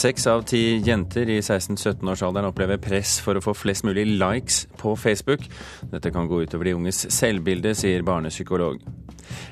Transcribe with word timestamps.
Seks 0.00 0.24
av 0.30 0.46
ti 0.48 0.78
jenter 0.80 1.28
i 1.28 1.42
16-17-årsalderen 1.42 2.46
opplever 2.48 2.78
press 2.80 3.18
for 3.20 3.36
å 3.36 3.42
få 3.44 3.52
flest 3.52 3.84
mulig 3.84 4.06
likes 4.08 4.62
på 4.80 4.94
Facebook. 4.96 5.42
Dette 5.90 6.12
kan 6.14 6.30
gå 6.30 6.38
utover 6.40 6.70
de 6.70 6.72
unges 6.78 7.02
selvbilde, 7.12 7.74
sier 7.76 8.06
barnepsykolog. 8.06 8.80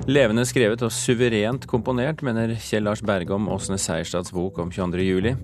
Levende 0.08 0.46
skrevet 0.48 0.86
og 0.86 0.94
suverent 0.94 1.68
komponert, 1.68 2.24
mener 2.24 2.54
Kjell 2.64 2.88
Lars 2.88 3.04
Berge 3.04 3.36
om 3.36 3.50
Åsne 3.52 3.76
Seierstads 3.76 4.32
bok 4.32 4.62
om 4.64 4.72
22.07. 4.72 5.36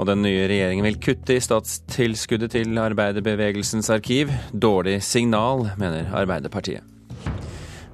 Og 0.00 0.08
den 0.08 0.24
nye 0.24 0.48
regjeringen 0.48 0.88
vil 0.88 1.00
kutte 1.10 1.36
i 1.36 1.44
statstilskuddet 1.44 2.56
til 2.56 2.80
arbeiderbevegelsens 2.80 3.92
arkiv. 3.92 4.32
Dårlig 4.56 5.02
signal, 5.04 5.68
mener 5.76 6.08
Arbeiderpartiet. 6.08 6.88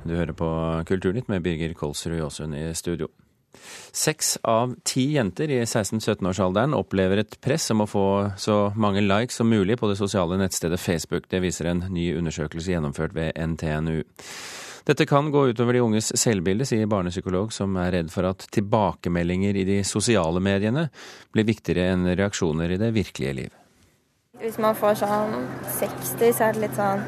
Du 0.07 0.15
hører 0.15 0.39
på 0.39 0.53
Kulturnytt 0.87 1.27
med 1.33 1.43
Birger 1.43 1.75
Kolsrud 1.75 2.21
Jåsund 2.21 2.55
i 2.55 2.69
studio. 2.79 3.11
Seks 3.93 4.37
av 4.43 4.75
ti 4.87 5.09
jenter 5.17 5.51
i 5.51 5.61
16-17-årsalderen 5.65 6.77
opplever 6.77 7.23
et 7.23 7.41
press 7.45 7.71
om 7.75 7.85
å 7.85 7.89
få 7.91 8.07
så 8.39 8.59
mange 8.77 9.03
likes 9.05 9.41
som 9.41 9.51
mulig 9.51 9.79
på 9.81 9.91
det 9.91 9.99
sosiale 10.01 10.39
nettstedet 10.41 10.81
Facebook. 10.81 11.29
Det 11.29 11.43
viser 11.45 11.71
en 11.73 11.85
ny 11.93 12.11
undersøkelse 12.19 12.75
gjennomført 12.75 13.17
ved 13.17 13.37
NTNU. 13.37 14.03
Dette 14.89 15.05
kan 15.07 15.31
gå 15.31 15.49
utover 15.51 15.77
de 15.77 15.81
unges 15.85 16.15
selvbilde, 16.17 16.65
sier 16.65 16.89
barnepsykolog, 16.89 17.51
som 17.53 17.75
er 17.77 17.91
redd 17.99 18.13
for 18.13 18.25
at 18.25 18.47
tilbakemeldinger 18.57 19.59
i 19.61 19.65
de 19.69 19.83
sosiale 19.85 20.41
mediene 20.41 20.87
blir 21.35 21.45
viktigere 21.45 21.91
enn 21.93 22.07
reaksjoner 22.17 22.73
i 22.73 22.79
det 22.81 22.95
virkelige 22.97 23.35
liv. 23.37 23.59
Hvis 24.41 24.57
man 24.63 24.79
får 24.79 25.03
sånn 25.03 25.35
60, 25.77 26.33
så 26.33 26.47
er 26.47 26.57
det 26.57 26.63
litt 26.63 26.79
sånn 26.79 27.05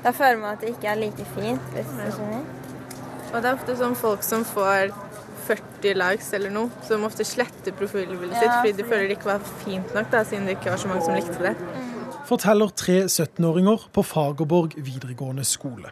Da 0.00 0.14
føler 0.16 0.38
man 0.40 0.54
at 0.56 0.62
det 0.64 0.72
ikke 0.72 0.88
er 0.90 0.96
like 0.96 1.26
fint, 1.36 1.70
hvis 1.74 1.90
du 1.92 2.06
skjønner. 2.16 2.44
Og 3.30 3.36
det 3.36 3.46
er 3.50 3.52
ofte 3.52 3.74
sånn 3.78 3.94
folk 4.00 4.22
som 4.26 4.46
får 4.48 4.90
40 5.50 5.96
likes 5.98 6.32
eller 6.38 6.52
noe, 6.54 6.70
som 6.86 7.06
ofte 7.08 7.26
sletter 7.26 7.74
profilbildet 7.76 8.38
sitt 8.38 8.52
fordi 8.60 8.76
de 8.78 8.86
føler 8.86 9.08
det 9.10 9.18
ikke 9.18 9.32
var 9.32 9.48
fint 9.64 9.96
nok, 9.96 10.10
da, 10.12 10.22
siden 10.26 10.46
det 10.48 10.58
ikke 10.58 10.74
var 10.74 10.82
så 10.82 10.90
mange 10.92 11.06
som 11.06 11.18
likte 11.18 11.40
det. 11.50 11.54
Forteller 12.30 12.70
tre 12.78 13.00
17-åringer 13.08 13.88
på 13.94 14.04
Fagerborg 14.06 14.76
videregående 14.78 15.46
skole. 15.48 15.90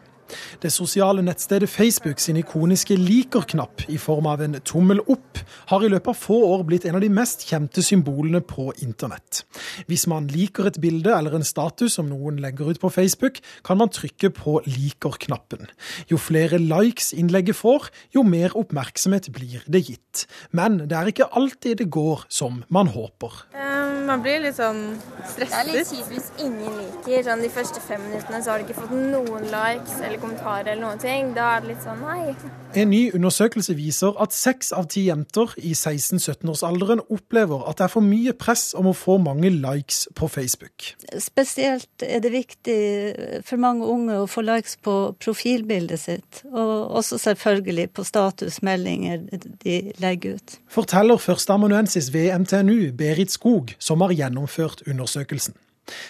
Det 0.61 0.71
sosiale 0.73 1.23
nettstedet 1.25 1.69
Facebook 1.69 2.21
sin 2.21 2.39
ikoniske 2.39 2.95
liker-knapp 2.99 3.85
i 3.89 3.97
form 4.01 4.29
av 4.29 4.43
en 4.45 4.59
tommel 4.65 5.01
opp 5.07 5.41
har 5.71 5.85
i 5.85 5.91
løpet 5.91 6.11
av 6.11 6.19
få 6.19 6.39
år 6.49 6.65
blitt 6.67 6.85
en 6.89 6.97
av 6.99 7.03
de 7.03 7.11
mest 7.13 7.45
kjente 7.49 7.83
symbolene 7.85 8.41
på 8.45 8.69
internett. 8.83 9.43
Hvis 9.89 10.07
man 10.11 10.29
liker 10.31 10.69
et 10.69 10.79
bilde 10.81 11.13
eller 11.15 11.37
en 11.37 11.47
status 11.47 11.97
som 11.97 12.09
noen 12.11 12.39
legger 12.43 12.71
ut 12.73 12.81
på 12.81 12.91
Facebook, 12.93 13.39
kan 13.65 13.79
man 13.81 13.91
trykke 13.93 14.31
på 14.35 14.59
liker-knappen. 14.67 15.69
Jo 16.11 16.19
flere 16.21 16.61
likes 16.61 17.13
innlegget 17.13 17.59
får, 17.59 17.89
jo 18.15 18.25
mer 18.27 18.55
oppmerksomhet 18.59 19.31
blir 19.35 19.65
det 19.67 19.85
gitt. 19.89 20.25
Men 20.51 20.83
det 20.85 20.97
er 20.97 21.11
ikke 21.11 21.31
alltid 21.33 21.83
det 21.83 21.91
går 21.93 22.27
som 22.29 22.63
man 22.69 22.91
håper. 22.93 23.45
Um, 23.53 23.88
man 24.09 24.23
blir 24.25 24.41
litt 24.43 24.57
sånn 24.57 24.81
stresset. 25.29 25.53
Det 25.53 25.59
er 25.59 25.67
litt 25.69 25.91
kjipt 25.91 26.13
hvis 26.13 26.29
ingen 26.41 26.79
liker. 26.79 27.25
Sånn, 27.27 27.43
de 27.45 27.51
første 27.53 27.83
fem 27.83 28.01
minuttene 28.07 28.41
så 28.43 28.53
har 28.53 28.61
du 28.61 28.67
ikke 28.67 28.79
fått 28.81 28.95
noen 28.95 29.45
likes 29.51 29.99
eller 30.01 30.21
kommentarer 30.21 30.73
eller 30.73 30.83
noen 30.87 31.03
ting. 31.03 31.33
Da 31.37 31.55
er 31.55 31.63
det 31.63 31.75
litt 31.75 31.85
sånn 31.85 32.01
nei. 32.05 32.33
En 32.77 32.91
ny 32.91 33.01
undersøkelse 33.17 33.73
viser 33.73 34.17
at 34.21 34.33
seks 34.35 34.69
av 34.77 34.85
ti 34.93 35.07
jenter 35.07 35.55
i 35.57 35.71
16-17-årsalderen 35.73 37.01
opplever 37.09 37.63
at 37.69 37.79
det 37.79 37.87
er 37.87 37.93
for 37.95 38.05
mye 38.05 38.35
press 38.37 38.75
om 38.77 38.91
å 38.91 38.93
få 38.93 39.17
mange 39.21 39.49
likes 39.53 40.03
på 40.17 40.29
Facebook. 40.29 40.91
Spesielt 41.17 42.05
er 42.05 42.21
det 42.21 42.33
viktig 42.33 42.77
for 43.47 43.61
mange 43.61 43.89
unge 43.89 44.19
å 44.21 44.27
få 44.29 44.43
likes 44.45 44.77
på 44.85 44.95
profilbildet 45.17 46.03
sitt, 46.03 46.43
og 46.51 46.93
også 47.01 47.17
selvfølgelig 47.25 47.87
på 47.97 48.05
statusmeldinger 48.05 49.25
de 49.65 49.79
legger 50.01 50.37
ut. 50.37 50.57
Forteller 50.69 51.17
førsteamanuensis 51.21 52.11
ved 52.13 52.31
NTNU, 52.45 52.91
Berit 52.97 53.33
Skog, 53.33 53.73
som 53.81 53.98
har 54.01 54.13
gjennomført 54.15 54.85
undersøkelsen. 54.87 55.57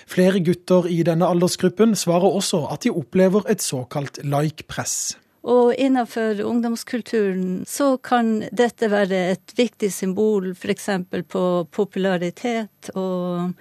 Flere 0.10 0.42
gutter 0.44 0.90
i 0.92 1.02
denne 1.08 1.28
aldersgruppen 1.30 1.96
svarer 1.96 2.28
også 2.28 2.66
at 2.74 2.84
de 2.84 2.92
opplever 2.92 3.48
et 3.52 3.64
såkalt 3.64 4.20
like-press. 4.24 5.16
Og 5.48 5.72
innenfor 5.80 6.42
ungdomskulturen 6.44 7.62
så 7.68 7.94
kan 8.04 8.42
dette 8.52 8.90
være 8.92 9.22
et 9.38 9.54
viktig 9.56 9.92
symbol 9.94 10.52
f.eks. 10.52 10.90
på 11.32 11.44
popularitet, 11.72 12.92
og 12.92 13.54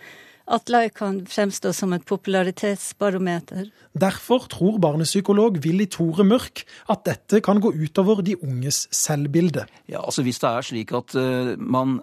at 0.48 0.72
like 0.72 0.96
kan 0.98 1.20
fremstå 1.28 1.72
som 1.76 1.92
et 1.94 2.04
popularitetsbarometer. 2.08 3.68
Derfor 3.94 4.48
tror 4.50 4.80
barnepsykolog 4.82 5.60
Willy 5.64 5.86
Tore 5.86 6.24
Mørk 6.24 6.64
at 6.90 7.04
dette 7.06 7.42
kan 7.44 7.60
gå 7.60 7.70
utover 7.76 8.24
de 8.26 8.34
unges 8.42 8.88
selvbilde. 8.90 9.66
Ja, 9.88 10.02
altså 10.02 10.22
Hvis 10.22 10.40
det 10.42 10.50
er 10.50 10.66
slik 10.66 10.92
at 10.92 11.14
uh, 11.14 11.54
man 11.58 12.00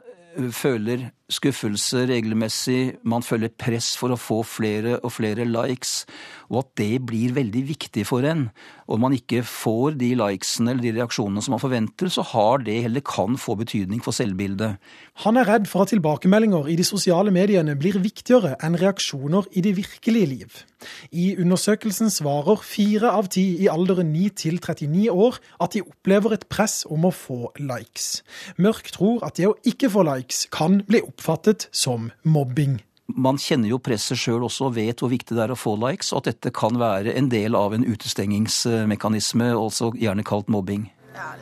føler 0.52 1.10
skuffelse 1.32 2.04
regelmessig, 2.06 2.98
man 3.04 3.24
føler 3.26 3.50
press 3.50 3.96
for 3.98 4.14
å 4.14 4.20
få 4.20 4.44
flere 4.46 5.00
og 5.00 5.16
flere 5.16 5.48
likes, 5.50 6.04
og 6.52 6.60
at 6.62 6.70
det 6.78 7.00
blir 7.10 7.34
veldig 7.34 7.64
viktig 7.72 8.04
for 8.06 8.26
en, 8.30 8.50
og 8.86 9.02
man 9.02 9.16
ikke 9.18 9.42
får 9.48 9.98
de 9.98 10.12
likesene 10.20 10.76
eller 10.76 10.86
de 10.86 10.94
reaksjonene 11.00 11.42
som 11.42 11.56
man 11.56 11.64
forventer, 11.64 12.12
så 12.14 12.22
har 12.30 12.62
det 12.68 12.78
eller 12.86 13.02
kan 13.06 13.40
få 13.42 13.58
betydning 13.58 14.04
for 14.06 14.14
selvbildet. 14.14 14.78
Han 15.26 15.42
er 15.42 15.50
redd 15.50 15.66
for 15.72 15.86
at 15.86 15.94
tilbakemeldinger 15.96 16.70
i 16.70 16.78
de 16.78 16.86
sosiale 16.86 17.34
mediene 17.34 17.74
blir 17.80 17.98
viktigere 18.04 18.54
enn 18.62 18.78
reaksjoner 18.78 19.50
i 19.58 19.66
det 19.66 19.74
virkelige 19.80 20.30
liv. 20.30 20.62
I 21.10 21.32
undersøkelsen 21.42 22.12
svarer 22.14 22.62
fire 22.62 23.10
av 23.18 23.32
ti 23.34 23.46
i 23.64 23.70
alderen 23.72 24.12
9 24.14 24.30
til 24.44 24.60
39 24.62 25.08
år 25.10 25.40
at 25.64 25.74
de 25.74 25.82
opplever 25.82 26.36
et 26.36 26.46
press 26.52 26.84
om 26.92 27.08
å 27.10 27.14
få 27.16 27.50
likes. 27.58 28.22
Mørk 28.62 28.92
tror 28.94 29.26
at 29.26 29.40
det 29.40 29.50
å 29.50 29.58
ikke 29.66 29.90
få 29.90 30.06
likes 30.06 30.46
kan 30.54 30.84
bli 30.86 31.02
oppfattet 31.16 31.70
som 31.72 32.12
mobbing 32.22 32.84
man 33.06 33.38
kjenner 33.38 33.70
jo 33.70 33.80
presset 33.82 34.18
sjøl 34.18 34.46
også 34.48 34.70
og 34.70 34.76
vet 34.80 35.02
hvor 35.02 35.12
viktig 35.12 35.38
det 35.38 35.44
er 35.46 35.54
å 35.54 35.60
få 35.60 35.76
likes, 35.78 36.12
og 36.14 36.24
at 36.24 36.32
dette 36.32 36.54
kan 36.56 36.78
være 36.82 37.14
en 37.14 37.30
del 37.30 37.58
av 37.58 37.76
en 37.76 37.86
utestengingsmekanisme, 37.86 39.52
også 39.54 39.94
gjerne 40.00 40.26
kalt 40.26 40.50
mobbing. 40.52 40.88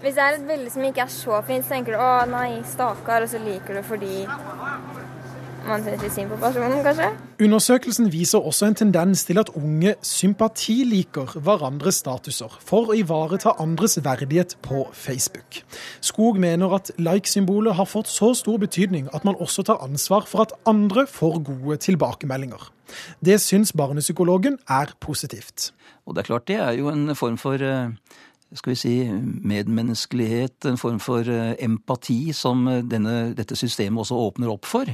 Hvis 0.04 0.18
det 0.18 0.22
er 0.22 0.36
et 0.38 0.46
bilde 0.46 0.70
som 0.70 0.84
ikke 0.86 1.06
er 1.06 1.14
så 1.14 1.40
fint, 1.48 1.66
så 1.66 1.74
tenker 1.74 1.96
du 1.96 2.02
å 2.04 2.12
nei, 2.30 2.60
stakkar, 2.68 3.26
og 3.26 3.32
så 3.32 3.42
liker 3.42 3.80
du 3.80 3.88
fordi 3.88 4.26
man 5.68 5.84
syns 5.84 6.02
litt 6.04 6.14
synd 6.14 6.32
på 6.34 6.38
personen, 6.42 6.82
kanskje. 6.86 7.10
Undersøkelsen 7.44 8.10
viser 8.14 8.44
også 8.44 8.68
en 8.70 8.78
tendens 8.78 9.24
til 9.28 9.40
at 9.42 9.52
unge 9.58 9.96
sympatiliker 10.06 11.38
hverandres 11.46 12.02
statuser 12.04 12.58
for 12.64 12.92
å 12.92 12.98
ivareta 12.98 13.56
andres 13.64 13.98
verdighet 14.04 14.58
på 14.66 14.86
Facebook. 14.98 15.62
Skog 16.04 16.40
mener 16.42 16.76
at 16.78 16.92
like-symbolet 17.00 17.78
har 17.80 17.90
fått 17.90 18.12
så 18.12 18.34
stor 18.38 18.60
betydning 18.62 19.10
at 19.16 19.26
man 19.28 19.40
også 19.40 19.66
tar 19.70 19.84
ansvar 19.86 20.28
for 20.30 20.46
at 20.46 20.56
andre 20.70 21.08
får 21.10 21.40
gode 21.48 21.80
tilbakemeldinger. 21.88 22.70
Det 23.26 23.40
syns 23.42 23.74
barnepsykologen 23.74 24.60
er 24.70 24.94
positivt. 25.02 25.72
Og 26.06 26.16
det 26.16 26.24
er 26.24 26.32
klart 26.34 26.48
det 26.52 26.60
er 26.62 26.78
jo 26.78 26.92
en 26.92 27.16
form 27.18 27.40
for 27.42 27.58
eh, 27.58 27.96
skal 28.54 28.76
vi 28.76 28.78
si, 28.78 28.94
medmenneskelighet, 29.50 30.68
en 30.70 30.78
form 30.78 31.00
for 31.02 31.26
eh, 31.26 31.56
empati, 31.64 32.34
som 32.38 32.68
denne, 32.86 33.34
dette 33.38 33.58
systemet 33.58 34.04
også 34.04 34.20
åpner 34.28 34.54
opp 34.54 34.70
for. 34.70 34.92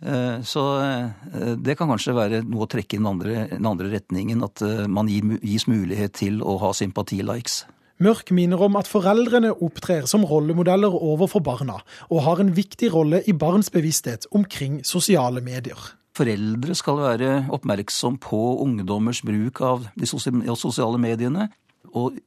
Eh, 0.00 0.42
så 0.42 0.62
eh, 0.80 1.56
det 1.60 1.76
kan 1.76 1.90
kanskje 1.92 2.16
være 2.16 2.40
noe 2.46 2.64
å 2.64 2.70
trekke 2.70 2.96
i 2.96 3.00
den 3.00 3.10
andre, 3.10 3.44
den 3.52 3.68
andre 3.68 3.90
retningen, 3.92 4.40
at 4.46 4.62
eh, 4.64 4.86
man 4.88 5.10
gis 5.10 5.66
mulighet 5.68 6.16
til 6.22 6.40
å 6.40 6.56
ha 6.62 6.72
sympatilikes. 6.76 7.64
Mørk 8.00 8.32
minner 8.32 8.62
om 8.64 8.78
at 8.80 8.88
foreldrene 8.88 9.52
opptrer 9.60 10.06
som 10.08 10.24
rollemodeller 10.24 10.94
overfor 10.94 11.44
barna, 11.44 11.82
og 12.08 12.24
har 12.24 12.40
en 12.40 12.54
viktig 12.56 12.88
rolle 12.94 13.20
i 13.28 13.36
barns 13.36 13.68
bevissthet 13.72 14.24
omkring 14.32 14.80
sosiale 14.88 15.44
medier. 15.44 15.76
Foreldre 16.16 16.74
skal 16.74 16.96
være 17.00 17.34
oppmerksom 17.52 18.16
på 18.24 18.40
ungdommers 18.64 19.20
bruk 19.24 19.60
av 19.62 19.84
de 20.00 20.08
sosiale 20.08 20.98
mediene, 21.00 21.50
og 21.90 22.18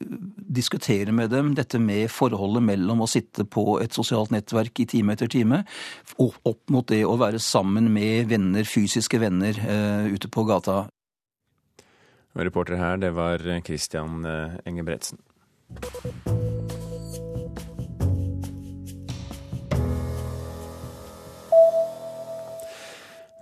diskutere 0.53 1.13
med 1.15 1.31
dem 1.31 1.53
dette 1.57 1.79
med 1.79 2.11
forholdet 2.11 2.65
mellom 2.65 3.03
å 3.05 3.09
sitte 3.09 3.45
på 3.45 3.77
et 3.83 3.95
sosialt 3.95 4.33
nettverk 4.33 4.83
i 4.83 4.88
time 4.89 5.15
etter 5.15 5.31
time, 5.31 5.63
og 6.17 6.35
opp 6.50 6.73
mot 6.73 6.88
det 6.89 7.03
å 7.07 7.15
være 7.21 7.41
sammen 7.44 7.91
med 7.94 8.27
venner, 8.31 8.67
fysiske 8.67 9.21
venner, 9.23 9.57
uh, 9.63 10.09
ute 10.11 10.31
på 10.31 10.45
gata. 10.50 10.83
Reporter 12.33 12.79
her, 12.81 12.97
det 12.97 13.13
var 13.13 13.44
Christian 13.61 14.25
eh, 14.25 14.57
Engebretsen. 14.65 15.19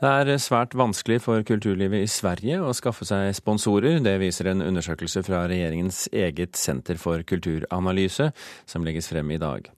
Det 0.01 0.09
er 0.09 0.39
svært 0.41 0.71
vanskelig 0.73 1.19
for 1.21 1.43
kulturlivet 1.45 2.01
i 2.01 2.09
Sverige 2.09 2.55
å 2.65 2.71
skaffe 2.73 3.05
seg 3.05 3.35
sponsorer. 3.37 3.99
Det 4.01 4.15
viser 4.17 4.47
en 4.49 4.63
undersøkelse 4.65 5.21
fra 5.27 5.43
regjeringens 5.45 6.07
eget 6.09 6.57
senter 6.57 6.97
for 6.97 7.21
kulturanalyse, 7.21 8.31
som 8.65 8.81
legges 8.87 9.11
frem 9.11 9.29
i 9.29 9.37
dag. 9.37 9.69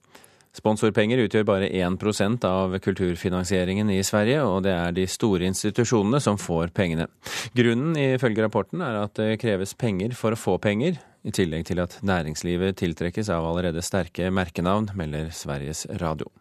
Sponsorpenger 0.56 1.20
utgjør 1.26 1.44
bare 1.44 1.68
1% 1.68 2.46
av 2.48 2.72
kulturfinansieringen 2.80 3.90
i 3.92 3.98
Sverige, 4.06 4.40
og 4.48 4.62
det 4.64 4.72
er 4.72 4.96
de 4.96 5.04
store 5.12 5.44
institusjonene 5.50 6.22
som 6.24 6.40
får 6.40 6.72
pengene. 6.72 7.10
Grunnen 7.52 7.92
ifølge 8.00 8.46
rapporten 8.46 8.80
er 8.86 9.02
at 9.02 9.20
det 9.20 9.42
kreves 9.44 9.76
penger 9.76 10.16
for 10.16 10.32
å 10.32 10.40
få 10.40 10.56
penger, 10.56 10.96
i 11.20 11.36
tillegg 11.36 11.68
til 11.68 11.84
at 11.84 11.98
næringslivet 12.00 12.80
tiltrekkes 12.80 13.28
av 13.28 13.44
allerede 13.50 13.84
sterke 13.84 14.32
merkenavn, 14.32 14.88
melder 14.96 15.28
Sveriges 15.36 15.84
Radio. 16.00 16.32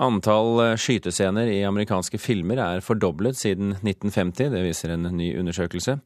Antall 0.00 0.60
eh, 0.64 0.78
skytescener 0.80 1.50
i 1.52 1.58
amerikanske 1.68 2.16
filmer 2.16 2.60
er 2.64 2.80
fordoblet 2.84 3.36
siden 3.36 3.74
1950, 3.76 4.48
det 4.54 4.62
viser 4.64 4.94
en 4.94 5.04
ny 5.18 5.28
undersøkelse. 5.36 5.98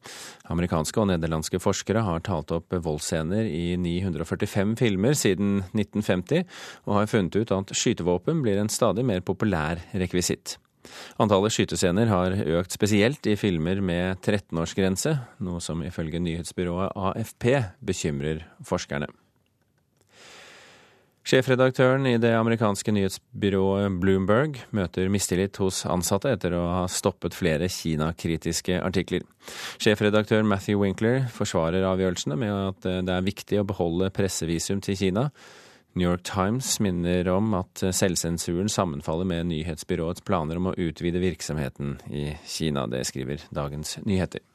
Amerikanske 0.51 0.99
og 0.99 1.07
nederlandske 1.13 1.61
forskere 1.63 2.03
har 2.03 2.25
talt 2.27 2.51
opp 2.51 2.75
voldsscener 2.75 3.47
i 3.47 3.77
945 3.79 4.75
filmer 4.81 5.15
siden 5.15 5.61
1950, 5.71 6.43
og 6.85 6.99
har 6.99 7.11
funnet 7.11 7.39
ut 7.39 7.53
at 7.55 7.75
skytevåpen 7.79 8.43
blir 8.43 8.59
en 8.59 8.71
stadig 8.71 9.07
mer 9.07 9.23
populær 9.23 9.79
rekvisitt. 9.95 10.57
Antallet 11.19 11.55
skytescener 11.55 12.11
har 12.11 12.35
økt 12.59 12.75
spesielt 12.75 13.27
i 13.27 13.37
filmer 13.39 13.79
med 13.83 14.19
13-årsgrense, 14.19 15.15
noe 15.43 15.63
som 15.63 15.83
ifølge 15.83 16.19
nyhetsbyrået 16.23 16.91
AFP 16.95 17.47
bekymrer 17.87 18.43
forskerne. 18.67 19.07
Sjefredaktøren 21.27 22.05
i 22.07 22.13
det 22.23 22.29
amerikanske 22.39 22.93
nyhetsbyrået 22.95 23.97
Bloomberg 23.99 24.61
møter 24.71 25.09
mistillit 25.11 25.59
hos 25.59 25.81
ansatte 25.83 26.31
etter 26.31 26.55
å 26.55 26.61
ha 26.71 26.85
stoppet 26.87 27.35
flere 27.35 27.67
Kina-kritiske 27.67 28.77
artikler. 28.79 29.25
Sjefredaktør 29.75 30.47
Matthew 30.47 30.79
Winkler 30.85 31.25
forsvarer 31.35 31.83
avgjørelsene 31.89 32.39
med 32.39 32.55
at 32.55 32.87
det 33.09 33.11
er 33.17 33.27
viktig 33.27 33.59
å 33.59 33.67
beholde 33.67 34.07
pressevisum 34.15 34.79
til 34.79 34.95
Kina. 35.03 35.27
New 35.99 36.07
York 36.07 36.23
Times 36.23 36.77
minner 36.79 37.27
om 37.35 37.57
at 37.59 37.83
selvsensuren 37.83 38.71
sammenfaller 38.71 39.27
med 39.27 39.49
nyhetsbyråets 39.51 40.23
planer 40.23 40.61
om 40.61 40.71
å 40.71 40.77
utvide 40.79 41.19
virksomheten 41.19 41.97
i 42.07 42.29
Kina. 42.47 42.87
Det 42.87 43.03
skriver 43.09 43.43
Dagens 43.51 43.97
Nyheter. 44.07 44.47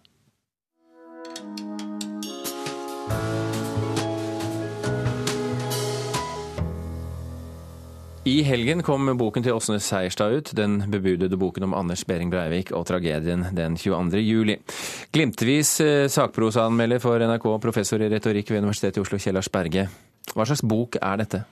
I 8.24 8.42
helgen 8.46 8.84
kom 8.86 9.08
boken 9.18 9.42
til 9.42 9.56
Åsne 9.56 9.80
Seierstad 9.82 10.30
ut, 10.30 10.50
den 10.54 10.76
bebudede 10.92 11.34
boken 11.34 11.64
om 11.66 11.72
Anders 11.74 12.04
Behring 12.06 12.28
Breivik 12.30 12.68
og 12.70 12.84
tragedien 12.86 13.48
den 13.50 13.74
22. 13.74 14.20
juli. 14.22 14.54
Glimtvis 15.10 15.72
eh, 15.82 16.04
sakprosaanmelder 16.06 17.02
for 17.02 17.18
NRK, 17.18 17.48
professor 17.64 17.98
i 17.98 18.12
retorikk 18.12 18.52
ved 18.54 18.62
Universitetet 18.62 19.00
i 19.00 19.02
Oslo, 19.02 19.18
Kjellars 19.18 19.50
Berge. 19.50 19.88
Hva 20.36 20.46
slags 20.46 20.62
bok 20.62 21.00
er 21.02 21.18
dette? 21.24 21.42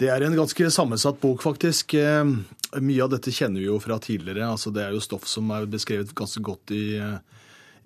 Det 0.00 0.08
er 0.08 0.24
en 0.24 0.40
ganske 0.40 0.72
sammensatt 0.72 1.20
bok, 1.20 1.44
faktisk. 1.44 1.98
Eh, 2.00 2.32
mye 2.80 3.04
av 3.04 3.12
dette 3.12 3.36
kjenner 3.36 3.60
vi 3.60 3.68
jo 3.68 3.76
fra 3.84 4.00
tidligere. 4.00 4.48
Altså, 4.56 4.72
det 4.72 4.86
er 4.86 4.96
jo 4.96 5.04
stoff 5.04 5.28
som 5.28 5.52
er 5.52 5.68
beskrevet 5.68 6.16
ganske 6.16 6.40
godt 6.48 6.72
i 6.72 6.84
eh, 6.96 7.18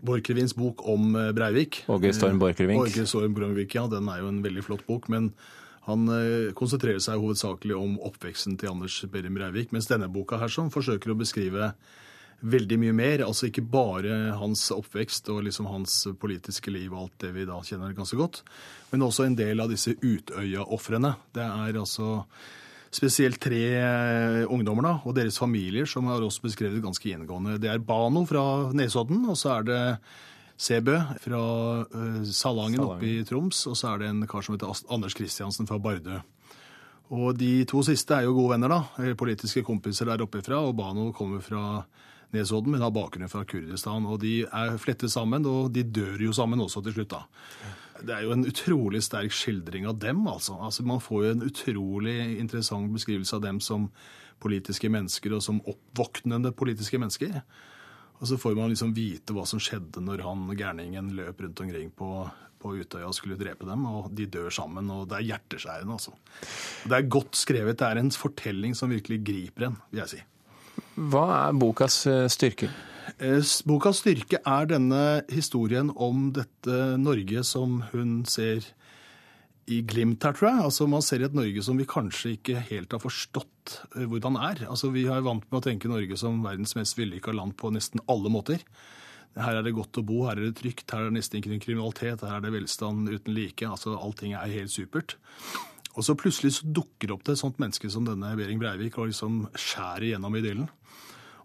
Borchgrevinks 0.06 0.54
bok 0.54 0.86
om 0.86 1.18
Breivik. 1.34 1.82
Åge 1.90 2.14
Storm 2.14 2.38
Borchgrevink. 2.38 2.78
Åge 2.78 3.10
Storm 3.10 3.34
Borchgrevink, 3.34 3.74
ja. 3.74 3.88
Den 3.90 4.06
er 4.06 4.22
jo 4.22 4.30
en 4.30 4.44
veldig 4.46 4.70
flott 4.70 4.86
bok. 4.86 5.10
men 5.10 5.32
han 5.88 6.10
eh, 6.12 6.50
konsentrerer 6.56 7.00
seg 7.02 7.20
hovedsakelig 7.22 7.76
om 7.78 7.96
oppveksten 8.10 8.58
til 8.60 8.74
Anders 8.74 9.00
Behring 9.08 9.36
Breivik, 9.36 9.72
mens 9.72 9.88
denne 9.88 10.10
boka 10.12 10.40
her 10.40 10.52
som 10.52 10.68
forsøker 10.72 11.14
å 11.14 11.18
beskrive 11.18 11.72
veldig 12.40 12.78
mye 12.82 12.94
mer. 12.94 13.24
Altså 13.26 13.48
ikke 13.48 13.64
bare 13.66 14.36
hans 14.38 14.68
oppvekst 14.74 15.30
og 15.32 15.42
liksom 15.48 15.70
hans 15.72 16.04
politiske 16.20 16.72
liv 16.74 16.92
og 16.92 17.06
alt 17.06 17.18
det 17.24 17.32
vi 17.34 17.48
da 17.48 17.58
kjenner 17.64 17.96
ganske 17.96 18.18
godt, 18.20 18.42
men 18.92 19.06
også 19.06 19.26
en 19.26 19.38
del 19.38 19.64
av 19.64 19.72
disse 19.72 19.96
Utøya-ofrene. 19.96 21.14
Det 21.34 21.44
er 21.44 21.80
altså 21.80 22.22
spesielt 22.94 23.40
tre 23.42 23.64
eh, 23.80 24.44
ungdommer 24.48 24.86
da, 24.86 24.94
og 25.04 25.16
deres 25.16 25.40
familier 25.40 25.88
som 25.88 26.08
har 26.08 26.24
også 26.24 26.46
beskrevet 26.46 26.84
ganske 26.84 27.08
gjengående. 27.08 27.58
Det 27.60 27.72
er 27.72 27.84
Bano 27.84 28.24
fra 28.28 28.44
Nesodden, 28.76 29.24
og 29.28 29.36
så 29.40 29.58
er 29.58 29.68
det 29.68 29.82
Sebø 30.58 30.96
fra 31.22 31.42
uh, 31.86 32.22
Salangen 32.26 32.82
oppe 32.82 33.06
i 33.06 33.20
Troms, 33.26 33.62
og 33.70 33.76
så 33.78 33.92
er 33.92 34.02
det 34.02 34.10
en 34.10 34.26
kar 34.30 34.42
som 34.42 34.56
heter 34.56 34.90
Anders 34.90 35.14
Kristiansen 35.14 35.68
fra 35.70 35.78
Bardø. 35.82 36.18
Og 37.14 37.38
de 37.38 37.62
to 37.68 37.80
siste 37.86 38.16
er 38.16 38.26
jo 38.26 38.34
gode 38.36 38.56
venner, 38.56 38.72
da. 38.74 39.12
Politiske 39.16 39.62
kompiser 39.64 40.10
der 40.10 40.24
oppe 40.24 40.42
fra. 40.44 40.60
Og 40.66 40.74
Bano 40.76 41.08
kommer 41.16 41.40
fra 41.40 41.80
Nesodden, 42.34 42.74
men 42.74 42.84
har 42.84 42.92
bakgrunn 42.92 43.30
fra 43.32 43.46
Kurdistan. 43.48 44.04
Og 44.04 44.20
de 44.20 44.42
er 44.44 44.76
flettet 44.82 45.12
sammen, 45.12 45.46
og 45.48 45.70
de 45.72 45.86
dør 45.86 46.20
jo 46.26 46.34
sammen 46.36 46.60
også 46.60 46.82
til 46.84 46.98
slutt, 46.98 47.14
da. 47.14 47.22
Det 48.04 48.14
er 48.14 48.26
jo 48.26 48.34
en 48.34 48.46
utrolig 48.46 49.00
sterk 49.02 49.32
skildring 49.34 49.88
av 49.88 49.96
dem, 50.02 50.20
altså. 50.28 50.58
altså. 50.60 50.84
Man 50.86 51.00
får 51.02 51.24
jo 51.24 51.32
en 51.32 51.46
utrolig 51.48 52.18
interessant 52.38 52.92
beskrivelse 52.94 53.38
av 53.38 53.46
dem 53.46 53.62
som 53.64 53.88
politiske 54.38 54.90
mennesker, 54.92 55.34
og 55.34 55.42
som 55.42 55.62
oppvåknende 55.64 56.52
politiske 56.54 57.00
mennesker. 57.00 57.40
Og 58.18 58.26
så 58.30 58.38
får 58.40 58.56
man 58.58 58.72
liksom 58.72 58.92
vite 58.96 59.34
hva 59.34 59.44
som 59.46 59.62
skjedde 59.62 60.02
når 60.02 60.24
han 60.26 60.46
gærningen 60.58 61.12
løp 61.16 61.42
rundt 61.44 61.62
omkring 61.62 61.90
på, 61.94 62.10
på 62.58 62.74
Utøya 62.80 63.06
og 63.06 63.16
skulle 63.16 63.38
drepe 63.38 63.68
dem. 63.68 63.86
Og 63.86 64.10
de 64.14 64.26
dør 64.26 64.50
sammen, 64.54 64.90
og 64.90 65.06
det 65.10 65.20
er 65.20 65.28
hjerteskjærende, 65.32 65.98
altså. 65.98 66.16
Det 66.84 66.98
er 66.98 67.12
godt 67.18 67.38
skrevet. 67.38 67.78
Det 67.78 67.86
er 67.86 68.02
en 68.02 68.10
fortelling 68.10 68.74
som 68.78 68.90
virkelig 68.90 69.22
griper 69.26 69.70
en, 69.70 69.80
vil 69.92 70.02
jeg 70.02 70.14
si. 70.16 70.22
Hva 70.98 71.26
er 71.44 71.58
bokas 71.58 72.00
eh, 72.10 72.26
styrke? 72.30 72.70
Eh, 73.16 73.42
bokas 73.66 74.02
styrke 74.02 74.42
er 74.42 74.68
denne 74.70 75.04
historien 75.32 75.92
om 75.94 76.28
dette 76.34 76.80
Norge 77.00 77.44
som 77.46 77.80
hun 77.92 78.20
ser 78.28 78.66
i 79.68 79.80
glimt 79.84 80.24
her, 80.24 80.34
tror 80.36 80.48
jeg. 80.48 80.64
Altså, 80.68 80.86
Man 80.90 81.04
ser 81.04 81.24
et 81.24 81.36
Norge 81.36 81.62
som 81.64 81.78
vi 81.78 81.86
kanskje 81.88 82.34
ikke 82.36 82.62
helt 82.70 82.94
har 82.94 83.02
forstått 83.02 83.74
eh, 83.94 84.06
hvordan 84.08 84.38
er. 84.40 84.64
Altså, 84.68 84.92
Vi 84.94 85.04
er 85.06 85.24
vant 85.26 85.44
med 85.50 85.60
å 85.60 85.64
tenke 85.64 85.90
Norge 85.90 86.16
som 86.20 86.40
verdens 86.44 86.74
mest 86.78 86.98
vellykka 86.98 87.34
land 87.36 87.56
på 87.60 87.72
nesten 87.74 88.02
alle 88.08 88.32
måter. 88.32 88.64
Her 89.38 89.60
er 89.60 89.66
det 89.66 89.76
godt 89.76 90.00
å 90.00 90.06
bo, 90.06 90.22
her 90.26 90.38
er 90.38 90.48
det 90.48 90.58
trygt, 90.58 90.88
her 90.90 91.04
er 91.04 91.10
det 91.10 91.18
nesten 91.20 91.38
ikke 91.38 91.52
noen 91.52 91.62
kriminalitet, 91.62 92.24
her 92.26 92.38
er 92.38 92.46
det 92.46 92.54
velstand 92.56 93.10
uten 93.12 93.36
like. 93.36 93.66
altså 93.66 93.94
Allting 93.94 94.34
er 94.34 94.56
helt 94.56 94.72
supert. 94.72 95.14
Og 95.94 96.06
så 96.06 96.16
plutselig 96.18 96.56
så 96.56 96.70
dukker 96.74 97.12
opp 97.14 97.26
det 97.26 97.36
et 97.36 97.42
sånt 97.42 97.60
menneske 97.62 97.90
som 97.92 98.06
denne 98.06 98.32
Behring 98.38 98.58
Breivik 98.62 98.98
og 98.98 99.10
liksom 99.10 99.44
skjærer 99.58 100.12
gjennom 100.12 100.36
idyllen. 100.38 100.68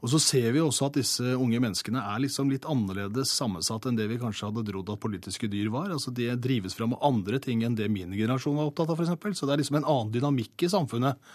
Og 0.03 0.11
så 0.11 0.19
ser 0.19 0.49
vi 0.51 0.59
også 0.59 0.89
at 0.89 0.97
disse 0.99 1.33
unge 1.39 1.61
menneskene 1.63 2.01
er 2.03 2.19
liksom 2.25 2.49
litt 2.51 2.65
annerledes 2.67 3.31
sammensatt 3.37 3.85
enn 3.87 3.95
det 3.95 4.09
vi 4.11 4.19
kanskje 4.19 4.49
hadde 4.49 4.65
trodd 4.67 4.91
at 4.91 4.99
politiske 4.99 5.47
dyr 5.47 5.69
var. 5.71 5.93
Altså 5.95 6.11
De 6.11 6.27
drives 6.35 6.75
fram 6.75 6.91
med 6.91 6.99
andre 7.07 7.39
ting 7.43 7.63
enn 7.63 7.77
det 7.79 7.87
min 7.87 8.11
generasjon 8.11 8.59
var 8.59 8.67
opptatt 8.67 8.91
av, 8.91 8.99
f.eks. 8.99 9.39
Så 9.39 9.47
det 9.47 9.55
er 9.55 9.63
liksom 9.63 9.79
en 9.79 9.87
annen 9.87 10.11
dynamikk 10.11 10.67
i 10.67 10.71
samfunnet 10.73 11.33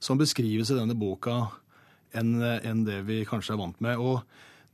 som 0.00 0.16
beskrives 0.16 0.72
i 0.72 0.78
denne 0.78 0.96
boka 0.96 1.42
enn, 2.16 2.38
enn 2.40 2.86
det 2.88 3.02
vi 3.04 3.20
kanskje 3.28 3.52
er 3.52 3.60
vant 3.60 3.84
med. 3.84 4.00
Og 4.00 4.24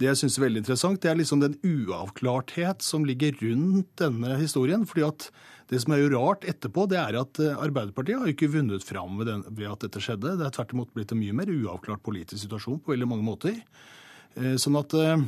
det 0.03 0.11
jeg 0.11 0.21
syns 0.23 0.37
er 0.39 0.47
veldig 0.47 0.63
interessant, 0.65 1.01
det 1.03 1.11
er 1.13 1.19
liksom 1.21 1.41
den 1.43 1.55
uavklarthet 1.63 2.85
som 2.85 3.07
ligger 3.07 3.37
rundt 3.41 3.91
denne 4.01 4.37
historien. 4.41 4.87
fordi 4.89 5.07
at 5.07 5.29
det 5.73 5.81
som 5.81 5.95
er 5.95 6.03
jo 6.03 6.11
rart 6.13 6.45
etterpå, 6.45 6.85
det 6.91 6.99
er 7.01 7.17
at 7.17 7.39
eh, 7.41 7.57
Arbeiderpartiet 7.57 8.21
har 8.21 8.29
ikke 8.29 8.51
vunnet 8.53 8.85
fram 8.85 9.17
ved, 9.21 9.31
den, 9.31 9.45
ved 9.49 9.71
at 9.71 9.87
dette 9.87 10.03
skjedde. 10.05 10.35
Det 10.37 10.45
er 10.45 10.53
tvert 10.53 10.75
imot 10.75 10.93
blitt 10.93 11.15
en 11.15 11.21
mye 11.23 11.37
mer 11.39 11.53
uavklart 11.53 12.03
politisk 12.05 12.43
situasjon 12.43 12.83
på 12.83 12.93
veldig 12.93 13.09
mange 13.09 13.25
måter. 13.25 13.57
Eh, 14.37 14.59
sånn 14.61 14.77
at 14.81 14.93
eh, 14.99 15.23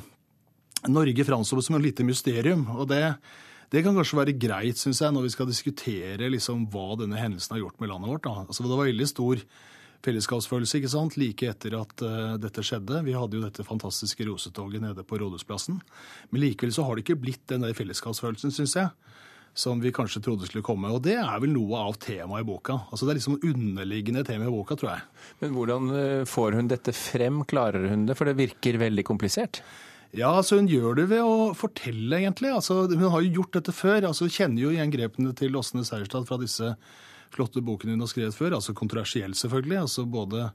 Norge 0.93 1.25
framstår 1.25 1.65
som 1.65 1.79
et 1.79 1.87
lite 1.87 2.05
mysterium. 2.05 2.67
og 2.77 2.91
det, 2.91 3.15
det 3.73 3.85
kan 3.87 3.97
kanskje 3.97 4.21
være 4.21 4.37
greit, 4.37 4.81
syns 4.81 5.01
jeg, 5.01 5.15
når 5.15 5.29
vi 5.29 5.33
skal 5.33 5.49
diskutere 5.49 6.29
liksom, 6.35 6.67
hva 6.73 6.99
denne 7.01 7.21
hendelsen 7.21 7.57
har 7.57 7.65
gjort 7.65 7.81
med 7.81 7.95
landet 7.95 8.13
vårt. 8.13 8.29
Altså, 8.29 8.67
det 8.67 8.75
var 8.75 8.91
veldig 8.91 9.09
stor 9.09 9.47
fellesskapsfølelse 10.05 10.81
ikke 10.81 10.93
sant? 10.93 11.19
like 11.21 11.49
etter 11.49 11.77
at 11.79 12.05
uh, 12.05 12.35
dette 12.41 12.65
skjedde. 12.65 13.03
Vi 13.07 13.17
hadde 13.17 13.39
jo 13.39 13.45
dette 13.47 13.67
fantastiske 13.67 14.27
rosetoget 14.29 14.85
nede 14.85 15.07
på 15.07 15.19
Rådhusplassen. 15.21 15.81
Men 16.31 16.45
likevel 16.45 16.75
så 16.77 16.87
har 16.87 16.97
det 16.97 17.07
ikke 17.07 17.23
blitt 17.25 17.47
den 17.51 17.67
der 17.67 17.77
fellesskapsfølelsen, 17.77 18.55
syns 18.55 18.77
jeg 18.79 18.93
som 19.55 19.81
vi 19.81 19.93
kanskje 19.95 20.21
trodde 20.23 20.49
skulle 20.49 20.67
komme. 20.67 20.91
Og 20.91 21.03
det 21.07 21.15
er 21.21 21.41
vel 21.43 21.53
noe 21.55 21.79
av 21.87 21.97
temaet 22.03 22.43
i 22.43 22.49
boka. 22.49 22.81
Altså 22.91 23.07
Det 23.07 23.15
er 23.15 23.21
liksom 23.21 23.39
underliggende 23.39 24.25
tema 24.27 24.49
i 24.49 24.53
boka, 24.53 24.77
tror 24.77 24.97
jeg. 24.97 25.05
Men 25.41 25.55
hvordan 25.55 25.91
eh, 25.95 26.25
får 26.29 26.59
hun 26.59 26.71
dette 26.71 26.95
frem? 26.97 27.45
Klarer 27.47 27.87
hun 27.93 28.07
det? 28.09 28.19
For 28.19 28.27
det 28.29 28.39
virker 28.41 28.81
veldig 28.83 29.07
komplisert. 29.07 29.63
Ja, 30.15 30.33
altså 30.35 30.59
Hun 30.59 30.71
gjør 30.71 30.99
det 30.99 31.09
ved 31.11 31.23
å 31.23 31.55
fortelle, 31.59 32.19
egentlig. 32.19 32.51
Altså 32.55 32.85
Hun 32.91 33.11
har 33.15 33.23
jo 33.23 33.41
gjort 33.41 33.61
dette 33.61 33.75
før. 33.75 34.11
altså 34.11 34.27
Hun 34.27 34.35
kjenner 34.35 34.67
jo 34.67 34.75
igjen 34.75 34.95
grepene 34.95 35.35
til 35.39 35.57
Åsne 35.59 35.87
Seierstad 35.87 36.27
fra 36.27 36.39
disse 36.43 36.75
flotte 37.35 37.63
boken 37.65 37.95
hun 37.95 38.05
har 38.05 38.11
skrevet 38.11 38.37
før. 38.37 38.57
altså 38.59 38.75
Kontroversiell, 38.77 39.35
selvfølgelig. 39.35 39.79
altså 39.85 40.07
Både 40.07 40.49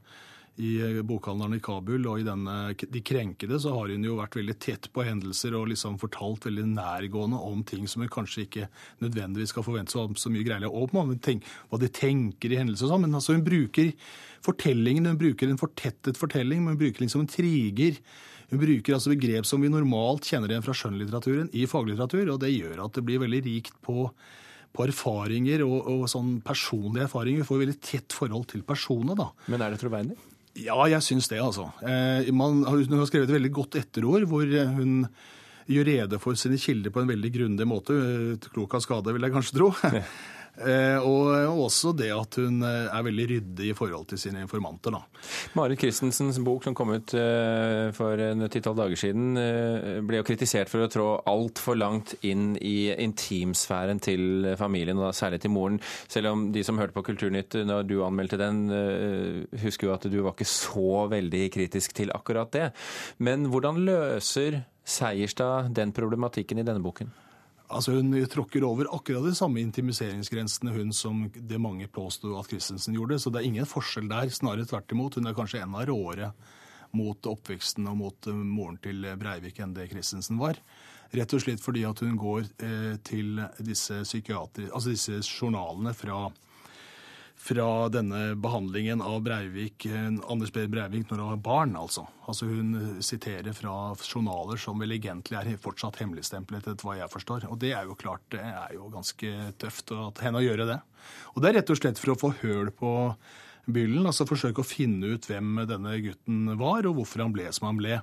i 0.60 1.02
bokhandlerne 1.08 1.56
i 1.56 1.62
Kabul 1.64 2.04
og 2.12 2.20
i 2.20 2.26
denne 2.28 2.74
De 2.76 3.02
krenkede 3.06 3.60
så 3.64 3.72
har 3.78 3.94
hun 3.94 4.04
jo 4.04 4.18
vært 4.18 4.36
veldig 4.36 4.56
tett 4.60 4.90
på 4.92 5.06
hendelser 5.08 5.56
og 5.56 5.70
liksom 5.72 5.96
fortalt 6.02 6.50
veldig 6.50 6.66
nærgående 6.74 7.40
om 7.40 7.62
ting 7.64 7.88
som 7.88 8.04
hun 8.04 8.12
kanskje 8.12 8.44
ikke 8.44 8.68
nødvendigvis 9.00 9.54
skal 9.54 9.64
forvente 9.64 9.96
så 9.96 10.32
mye 10.34 10.44
greier 10.44 10.68
om, 10.68 10.98
om 11.00 11.14
hva 11.16 11.80
de 11.80 11.92
tenker 11.96 12.52
i 12.52 12.60
hendelser 12.60 12.90
og 12.90 12.94
sånn. 12.96 13.06
Men 13.08 13.16
altså 13.22 13.38
hun 13.38 13.46
bruker 13.46 13.94
fortellingen, 14.46 15.08
hun 15.08 15.22
bruker 15.22 15.48
en 15.48 15.62
fortettet 15.62 16.20
fortelling, 16.20 16.66
men 16.66 16.76
hun 16.76 16.84
bruker 16.84 17.06
liksom 17.06 17.24
en 17.24 17.32
triger. 17.32 18.02
Hun 18.52 18.60
bruker 18.60 18.98
altså 18.98 19.14
begrep 19.14 19.48
som 19.48 19.64
vi 19.64 19.72
normalt 19.72 20.28
kjenner 20.28 20.52
igjen 20.52 20.66
fra 20.66 20.76
skjønnlitteraturen 20.76 21.52
i 21.56 21.68
faglitteratur, 21.72 22.34
og 22.34 22.44
det 22.44 22.52
gjør 22.52 22.84
at 22.84 23.00
det 23.00 23.06
blir 23.08 23.24
veldig 23.24 23.44
rikt 23.48 23.80
på 23.86 24.10
på 24.76 24.86
erfaringer 24.86 25.64
og, 25.66 25.90
og 25.90 26.06
sånn 26.12 26.38
personlige 26.46 27.08
erfaringer. 27.08 27.44
Vi 27.44 27.50
får 27.50 27.64
veldig 27.64 27.80
tett 27.84 28.16
forhold 28.16 28.50
til 28.52 28.64
personene, 28.68 29.18
da. 29.18 29.30
Men 29.50 29.66
er 29.66 29.74
det 29.74 29.82
troverdig? 29.82 30.18
Ja, 30.60 30.78
jeg 30.92 31.06
syns 31.06 31.30
det, 31.32 31.40
altså. 31.42 31.70
Eh, 31.86 32.30
man, 32.36 32.64
hun 32.68 32.98
har 33.00 33.10
skrevet 33.10 33.30
et 33.30 33.38
veldig 33.38 33.54
godt 33.56 33.80
etterord 33.80 34.26
hvor 34.30 34.50
hun 34.50 35.04
gjør 35.70 35.86
rede 35.86 36.20
for 36.22 36.38
sine 36.40 36.58
kilder 36.60 36.94
på 36.94 37.04
en 37.04 37.12
veldig 37.12 37.32
grundig 37.36 37.68
måte. 37.70 37.96
Klok 38.50 38.78
av 38.78 38.84
skade, 38.86 39.14
vil 39.14 39.28
jeg 39.28 39.36
kanskje 39.36 39.58
tro. 39.60 39.72
Eh, 40.60 41.00
og 41.00 41.64
også 41.64 41.94
det 41.96 42.10
at 42.12 42.36
hun 42.42 42.64
eh, 42.68 42.90
er 42.92 43.06
veldig 43.06 43.26
ryddig 43.32 43.70
i 43.72 43.76
forhold 43.78 44.10
til 44.12 44.20
sine 44.20 44.42
informanter. 44.44 44.92
da. 44.92 45.02
Marit 45.56 45.80
Christensens 45.80 46.40
bok 46.44 46.66
som 46.68 46.76
kom 46.76 46.92
ut 46.92 47.14
eh, 47.16 47.92
for 47.96 48.20
en 48.24 48.48
ti-tolv 48.52 48.82
dager 48.82 49.00
siden, 49.00 49.40
ble 50.08 50.20
jo 50.20 50.28
kritisert 50.28 50.72
for 50.72 50.84
å 50.84 50.90
trå 50.92 51.08
altfor 51.30 51.78
langt 51.80 52.16
inn 52.28 52.52
i 52.60 52.92
intimsfæren 52.92 54.02
til 54.04 54.52
familien, 54.60 55.00
og 55.00 55.16
særlig 55.16 55.42
til 55.44 55.54
moren. 55.56 55.80
Selv 56.12 56.34
om 56.34 56.50
de 56.56 56.64
som 56.66 56.80
hørte 56.82 56.96
på 56.96 57.06
Kulturnytt 57.08 57.60
når 57.68 57.88
du 57.88 58.00
anmeldte 58.06 58.40
den, 58.40 58.66
husker 59.64 59.90
jo 59.90 59.96
at 59.96 60.10
du 60.12 60.20
var 60.26 60.36
ikke 60.36 60.50
så 60.50 61.06
veldig 61.12 61.46
kritisk 61.56 61.96
til 61.98 62.14
akkurat 62.16 62.52
det. 62.56 62.68
Men 63.24 63.48
hvordan 63.52 63.82
løser 63.88 64.64
Seierstad 64.90 65.74
den 65.78 65.94
problematikken 65.96 66.60
i 66.60 66.66
denne 66.68 66.84
boken? 66.84 67.12
Altså 67.70 67.94
Hun 68.00 68.14
tråkker 68.26 68.64
over 68.66 68.90
akkurat 68.96 69.28
de 69.28 69.36
samme 69.38 69.62
intimiseringsgrensene 69.62 70.74
hun 70.74 70.94
som 70.96 71.28
det 71.34 71.60
mange 71.62 71.88
påsto 71.88 72.34
at 72.40 72.50
Christensen 72.50 72.96
gjorde. 72.98 73.20
Så 73.22 73.30
det 73.30 73.44
er 73.44 73.50
ingen 73.50 73.70
forskjell 73.70 74.10
der. 74.10 74.32
Snarere 74.34 74.66
tvert 74.66 74.92
imot. 74.96 75.20
Hun 75.20 75.30
er 75.30 75.38
kanskje 75.38 75.62
enda 75.62 75.86
råere 75.86 76.32
mot 76.98 77.30
oppveksten 77.30 77.86
og 77.92 78.00
mot 78.00 78.28
eh, 78.28 78.34
moren 78.34 78.80
til 78.82 79.06
Breivik 79.22 79.62
enn 79.62 79.76
det 79.76 79.92
Christensen 79.92 80.40
var. 80.42 80.58
Rett 81.14 81.34
og 81.34 81.44
slett 81.44 81.62
fordi 81.62 81.84
at 81.86 82.02
hun 82.02 82.18
går 82.18 82.48
eh, 82.66 82.96
til 83.06 83.38
disse, 83.62 84.02
altså 84.02 84.90
disse 84.90 85.22
journalene 85.22 85.94
fra 85.98 86.28
fra 87.40 87.88
denne 87.90 88.36
behandlingen 88.36 89.02
av 89.02 89.22
Breivik, 89.24 89.88
Anders 90.28 90.52
B. 90.52 90.66
Breivik 90.68 91.08
når 91.08 91.22
han 91.22 91.30
var 91.32 91.44
barn, 91.46 91.76
altså. 91.80 92.04
altså. 92.28 92.50
Hun 92.52 93.00
siterer 93.06 93.56
fra 93.56 93.96
journaler 94.04 94.60
som 94.60 94.82
vel 94.82 94.98
egentlig 94.98 95.40
er 95.40 95.62
fortsatt 95.64 96.02
hemmeligstemplet, 96.04 96.68
etter 96.68 96.86
hva 96.88 96.98
jeg 97.00 97.14
forstår. 97.14 97.48
Og 97.48 97.60
det 97.62 97.72
er 97.78 97.88
jo 97.88 97.98
klart, 98.00 98.26
det 98.36 98.44
er 98.44 98.76
jo 98.76 98.92
ganske 98.92 99.54
tøft 99.62 99.96
at 99.96 100.20
henne 100.26 100.42
å 100.42 100.46
gjøre 100.46 100.68
det. 100.68 100.82
Og 101.36 101.42
det 101.42 101.52
er 101.52 101.62
rett 101.62 101.72
og 101.72 101.80
slett 101.80 102.02
for 102.02 102.14
å 102.14 102.20
få 102.20 102.34
høl 102.42 102.74
på 102.76 102.92
byllen, 103.70 104.08
altså 104.10 104.28
forsøke 104.28 104.64
å 104.64 104.68
finne 104.68 105.14
ut 105.16 105.26
hvem 105.30 105.64
denne 105.70 105.96
gutten 106.04 106.54
var, 106.60 106.88
og 106.90 107.00
hvorfor 107.00 107.24
han 107.24 107.34
ble 107.36 107.48
som 107.56 107.70
han 107.70 107.80
ble. 107.80 108.00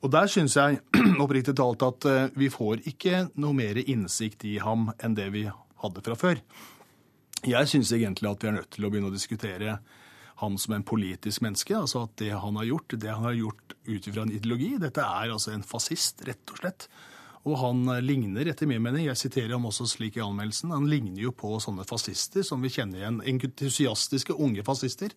Og 0.00 0.12
der 0.14 0.30
syns 0.30 0.56
jeg 0.58 0.80
oppriktig 1.22 1.56
talt 1.58 1.84
at 1.86 2.08
eh, 2.08 2.28
vi 2.38 2.50
får 2.52 2.84
ikke 2.90 3.26
noe 3.40 3.56
mer 3.56 3.80
innsikt 3.82 4.46
i 4.48 4.58
ham 4.62 4.90
enn 4.98 5.18
det 5.18 5.30
vi 5.34 5.48
hadde 5.50 6.04
fra 6.06 6.18
før. 6.18 6.40
Jeg 7.46 7.68
syns 7.70 7.92
egentlig 7.96 8.28
at 8.28 8.42
vi 8.42 8.50
er 8.50 8.58
nødt 8.58 8.72
til 8.74 8.84
å 8.84 8.90
begynne 8.92 9.08
å 9.08 9.14
diskutere 9.14 9.78
han 10.40 10.56
som 10.60 10.74
en 10.74 10.84
politisk 10.84 11.44
menneske. 11.44 11.76
altså 11.76 12.04
at 12.04 12.16
Det 12.16 12.32
han 12.32 12.56
har 12.56 12.64
gjort, 12.64 12.96
det 13.00 13.12
han 13.12 13.24
har 13.24 13.36
gjort 13.36 13.74
ut 13.84 14.06
ifra 14.08 14.22
en 14.22 14.32
ideologi 14.32 14.76
Dette 14.80 15.00
er 15.00 15.32
altså 15.32 15.52
en 15.52 15.64
fascist, 15.64 16.22
rett 16.26 16.52
og 16.52 16.60
slett. 16.60 16.88
Og 17.48 17.56
han 17.56 17.86
ligner, 18.04 18.50
etter 18.52 18.68
min 18.68 18.82
mening, 18.84 19.06
jeg 19.06 19.16
siterer 19.16 19.54
ham 19.54 19.64
også 19.64 19.86
slik 19.88 20.18
i 20.18 20.22
anmeldelsen, 20.24 20.74
han 20.74 20.88
ligner 20.92 21.22
jo 21.22 21.30
på 21.32 21.54
sånne 21.64 21.86
fascister 21.88 22.44
som 22.44 22.60
vi 22.60 22.68
kjenner 22.68 23.00
igjen, 23.00 23.22
entusiastiske 23.32 24.36
unge 24.36 24.60
fascister, 24.66 25.14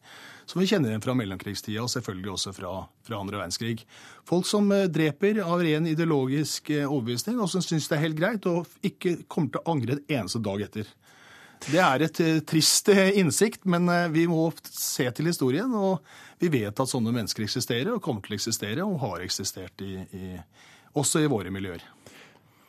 som 0.48 0.64
vi 0.64 0.70
kjenner 0.72 0.94
igjen 0.94 1.04
fra 1.04 1.18
mellomkrigstida, 1.20 1.84
og 1.84 1.92
selvfølgelig 1.92 2.32
også 2.32 2.56
fra, 2.56 2.72
fra 3.04 3.20
andre 3.20 3.42
verdenskrig. 3.42 3.84
Folk 4.30 4.48
som 4.48 4.72
eh, 4.72 4.88
dreper 4.88 5.42
av 5.44 5.66
ren 5.68 5.90
ideologisk 5.92 6.72
eh, 6.72 6.88
overbevisning, 6.88 7.44
og 7.44 7.52
som 7.52 7.66
syns 7.66 7.92
det 7.92 8.00
er 8.00 8.06
helt 8.06 8.22
greit, 8.22 8.48
og 8.48 8.72
ikke 8.88 9.18
kommer 9.28 9.58
til 9.58 9.60
å 9.66 9.76
angre 9.76 10.00
en 10.00 10.22
eneste 10.22 10.40
dag 10.48 10.64
etter. 10.64 10.96
Det 11.64 11.80
er 11.80 12.04
et 12.04 12.20
eh, 12.20 12.42
trist 12.44 12.90
eh, 12.92 13.14
innsikt, 13.22 13.64
men 13.70 13.88
eh, 13.92 14.10
vi 14.12 14.26
må 14.28 14.50
se 14.68 15.06
til 15.16 15.30
historien. 15.32 15.72
Og 15.72 16.04
vi 16.42 16.50
vet 16.52 16.76
at 16.76 16.92
sånne 16.92 17.14
mennesker 17.16 17.46
eksisterer, 17.46 17.94
og 17.94 18.04
kommer 18.04 18.26
til 18.26 18.36
å 18.36 18.40
eksistere, 18.40 18.84
og 18.84 19.00
har 19.04 19.24
eksistert 19.24 19.84
i, 19.86 19.96
i, 20.12 20.34
også 21.00 21.24
i 21.24 21.30
våre 21.32 21.54
miljøer. 21.54 21.86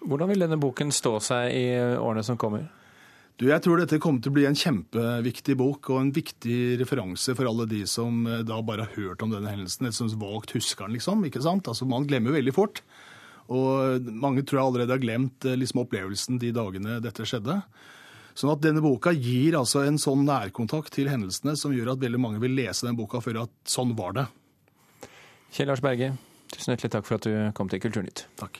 Hvordan 0.04 0.30
vil 0.30 0.44
denne 0.44 0.60
boken 0.60 0.92
stå 0.94 1.16
seg 1.24 1.56
i 1.56 1.66
årene 1.96 2.22
som 2.26 2.38
kommer? 2.38 2.68
Du, 3.40 3.48
jeg 3.48 3.64
tror 3.64 3.80
dette 3.80 3.98
kommer 3.98 4.22
til 4.22 4.30
å 4.30 4.36
bli 4.36 4.44
en 4.46 4.58
kjempeviktig 4.58 5.56
bok 5.58 5.88
og 5.90 5.98
en 5.98 6.12
viktig 6.14 6.76
referanse 6.78 7.34
for 7.34 7.50
alle 7.50 7.66
de 7.66 7.80
som 7.90 8.20
da 8.46 8.60
bare 8.62 8.84
har 8.84 8.94
hørt 8.94 9.24
om 9.26 9.32
denne 9.32 9.50
hendelsen. 9.50 9.88
eller 9.88 9.96
som 9.96 10.12
vagt 10.20 10.54
husker 10.54 10.86
den, 10.86 11.00
liksom. 11.00 11.24
ikke 11.26 11.42
sant? 11.42 11.66
Altså, 11.66 11.88
Man 11.88 12.06
glemmer 12.06 12.36
veldig 12.36 12.54
fort. 12.54 12.84
Og 13.50 14.06
mange 14.06 14.44
tror 14.46 14.60
jeg 14.60 14.68
allerede 14.68 14.94
har 14.94 15.02
glemt 15.02 15.48
liksom, 15.50 15.82
opplevelsen 15.82 16.38
de 16.38 16.52
dagene 16.54 17.00
dette 17.02 17.26
skjedde. 17.26 17.58
Sånn 18.34 18.50
at 18.50 18.62
denne 18.64 18.82
boka 18.82 19.12
gir 19.14 19.54
altså 19.54 19.84
en 19.86 19.98
sånn 20.00 20.24
nærkontakt 20.26 20.90
til 20.96 21.06
hendelsene 21.10 21.54
som 21.58 21.74
gjør 21.74 21.92
at 21.92 22.02
veldig 22.02 22.20
mange 22.20 22.42
vil 22.42 22.56
lese 22.58 22.86
den 22.88 22.98
boka 22.98 23.22
før 23.22 23.44
at 23.44 23.52
sånn 23.70 23.94
var 23.98 24.16
det. 24.16 24.26
Kjell 25.54 25.70
Lars 25.70 25.82
Berge, 25.84 26.16
tusen 26.50 26.74
hjertelig 26.74 26.90
takk 26.96 27.06
for 27.06 27.20
at 27.20 27.28
du 27.28 27.34
kom 27.54 27.70
til 27.70 27.82
Kulturnytt. 27.84 28.24
Takk. 28.40 28.58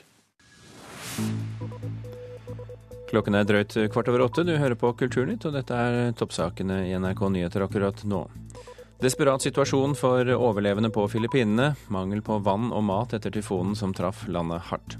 Klokken 3.11 3.35
er 3.35 3.47
drøyt 3.47 3.75
kvart 3.91 4.09
over 4.11 4.23
åtte. 4.25 4.45
Du 4.47 4.55
hører 4.55 4.79
på 4.79 4.93
Kulturnytt, 4.97 5.43
og 5.47 5.57
dette 5.57 5.75
er 5.75 6.15
toppsakene 6.17 6.85
i 6.87 6.95
NRK 6.95 7.27
Nyheter 7.35 7.67
akkurat 7.67 7.99
nå. 8.07 8.23
Desperat 9.03 9.43
situasjon 9.43 9.93
for 9.99 10.31
overlevende 10.37 10.89
på 10.89 11.03
Filippinene. 11.11 11.73
Mangel 11.91 12.23
på 12.23 12.39
vann 12.43 12.71
og 12.71 12.87
mat 12.87 13.13
etter 13.17 13.35
tyfonen 13.35 13.75
som 13.75 13.93
traff 13.93 14.23
landet 14.31 14.71
hardt. 14.71 14.95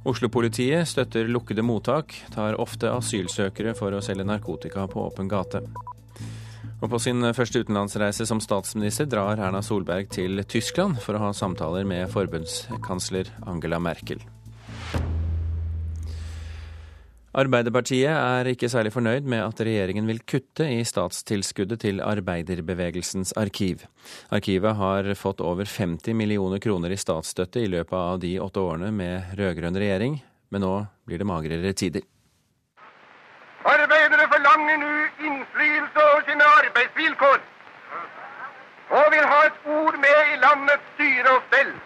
Oslo-politiet 0.00 0.88
støtter 0.88 1.28
lukkede 1.28 1.60
mottak, 1.60 2.14
tar 2.32 2.56
ofte 2.62 2.88
asylsøkere 2.88 3.74
for 3.76 3.92
å 3.92 4.00
selge 4.00 4.24
narkotika 4.24 4.86
på 4.88 5.02
åpen 5.04 5.28
gate. 5.28 5.60
Og 6.80 6.88
på 6.88 7.00
sin 7.04 7.20
første 7.36 7.60
utenlandsreise 7.60 8.24
som 8.24 8.40
statsminister 8.40 9.08
drar 9.12 9.36
Erna 9.36 9.60
Solberg 9.60 10.08
til 10.16 10.40
Tyskland 10.48 11.02
for 11.04 11.18
å 11.18 11.26
ha 11.26 11.32
samtaler 11.36 11.84
med 11.84 12.08
forbundskansler 12.14 13.28
Angela 13.44 13.82
Merkel. 13.82 14.24
Arbeiderpartiet 17.30 18.10
er 18.10 18.48
ikke 18.50 18.66
særlig 18.66 18.90
fornøyd 18.90 19.26
med 19.30 19.38
at 19.44 19.60
regjeringen 19.62 20.08
vil 20.08 20.18
kutte 20.26 20.64
i 20.66 20.80
statstilskuddet 20.82 21.78
til 21.84 22.00
arbeiderbevegelsens 22.02 23.30
arkiv. 23.38 23.84
Arkivet 24.34 24.74
har 24.74 25.06
fått 25.14 25.38
over 25.38 25.62
50 25.62 26.10
millioner 26.18 26.58
kroner 26.58 26.90
i 26.90 26.98
statsstøtte 26.98 27.62
i 27.62 27.70
løpet 27.70 27.94
av 27.94 28.18
de 28.26 28.32
åtte 28.42 28.58
årene 28.58 28.90
med 28.90 29.38
rød-grønn 29.38 29.78
regjering, 29.78 30.18
men 30.50 30.66
nå 30.66 30.74
blir 31.06 31.22
det 31.22 31.30
magrere 31.30 31.70
tider. 31.70 32.02
Arbeidere 33.62 34.26
forlanger 34.34 34.82
nå 34.82 34.92
innflytelse 35.30 36.06
over 36.10 36.26
sine 36.26 36.52
arbeidsvilkår, 36.58 37.42
og 38.90 39.10
vil 39.14 39.34
ha 39.36 39.42
et 39.46 39.66
ord 39.78 40.02
med 40.02 40.32
i 40.34 40.40
landets 40.48 40.94
styre 40.96 41.36
og 41.38 41.46
stell. 41.46 41.76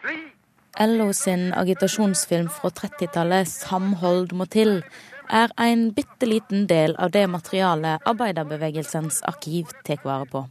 Slik 0.00 0.32
LO 0.80 1.12
sin 1.12 1.52
agitasjonsfilm 1.52 2.48
fra 2.48 2.70
30-tallet 2.70 3.48
'Samhold 3.48 4.32
må 4.32 4.44
til' 4.44 4.82
er 5.30 5.52
en 5.58 5.92
bitte 5.92 6.26
liten 6.26 6.66
del 6.66 6.94
av 6.98 7.10
det 7.10 7.26
materialet 7.28 8.00
arbeiderbevegelsens 8.06 9.22
arkiv 9.22 9.68
tar 9.84 10.00
vare 10.04 10.26
på. 10.26 10.44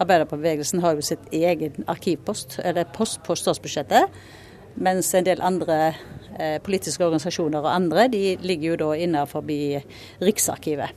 Arbeiderbevegelsen 0.00 0.80
har 0.80 0.94
jo 0.94 1.02
sitt 1.02 1.32
egen 1.32 1.84
arkivpost, 1.86 2.58
eller 2.64 2.84
post 2.84 3.22
på 3.22 3.34
statsbudsjettet. 3.34 4.10
Mens 4.76 5.14
en 5.14 5.24
del 5.24 5.40
andre 5.40 5.94
eh, 6.38 6.58
politiske 6.62 7.04
organisasjoner 7.04 7.58
og 7.58 7.74
andre 7.74 8.08
de 8.08 8.36
ligger 8.42 8.70
jo 8.70 8.76
da 8.76 8.94
innenfor 8.94 9.42
Riksarkivet. 10.20 10.90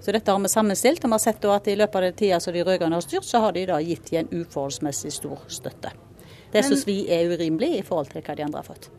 Så 0.00 0.12
dette 0.12 0.30
har 0.30 0.38
vi 0.38 0.48
sammenstilt, 0.48 1.04
og 1.04 1.10
vi 1.10 1.12
har 1.12 1.18
sett 1.18 1.44
at 1.44 1.68
i 1.68 1.74
løpet 1.74 1.96
av 1.96 2.02
den 2.02 2.14
tida 2.14 2.40
som 2.40 2.52
de 2.52 2.62
rød-grønne 2.62 2.94
har 2.94 3.02
styrt, 3.02 3.24
så 3.24 3.40
har 3.40 3.52
de 3.52 3.66
da 3.66 3.80
gitt 3.80 4.12
en 4.12 4.28
uforholdsmessig 4.30 5.12
stor 5.12 5.42
støtte. 5.48 6.07
Det 6.52 6.64
syns 6.64 6.86
vi 6.88 7.02
er 7.12 7.34
urimelig 7.34 7.78
i 7.78 7.84
forhold 7.84 8.12
til 8.14 8.24
hva 8.24 8.38
de 8.38 8.46
andre 8.46 8.62
har 8.62 8.70
fått. 8.70 8.90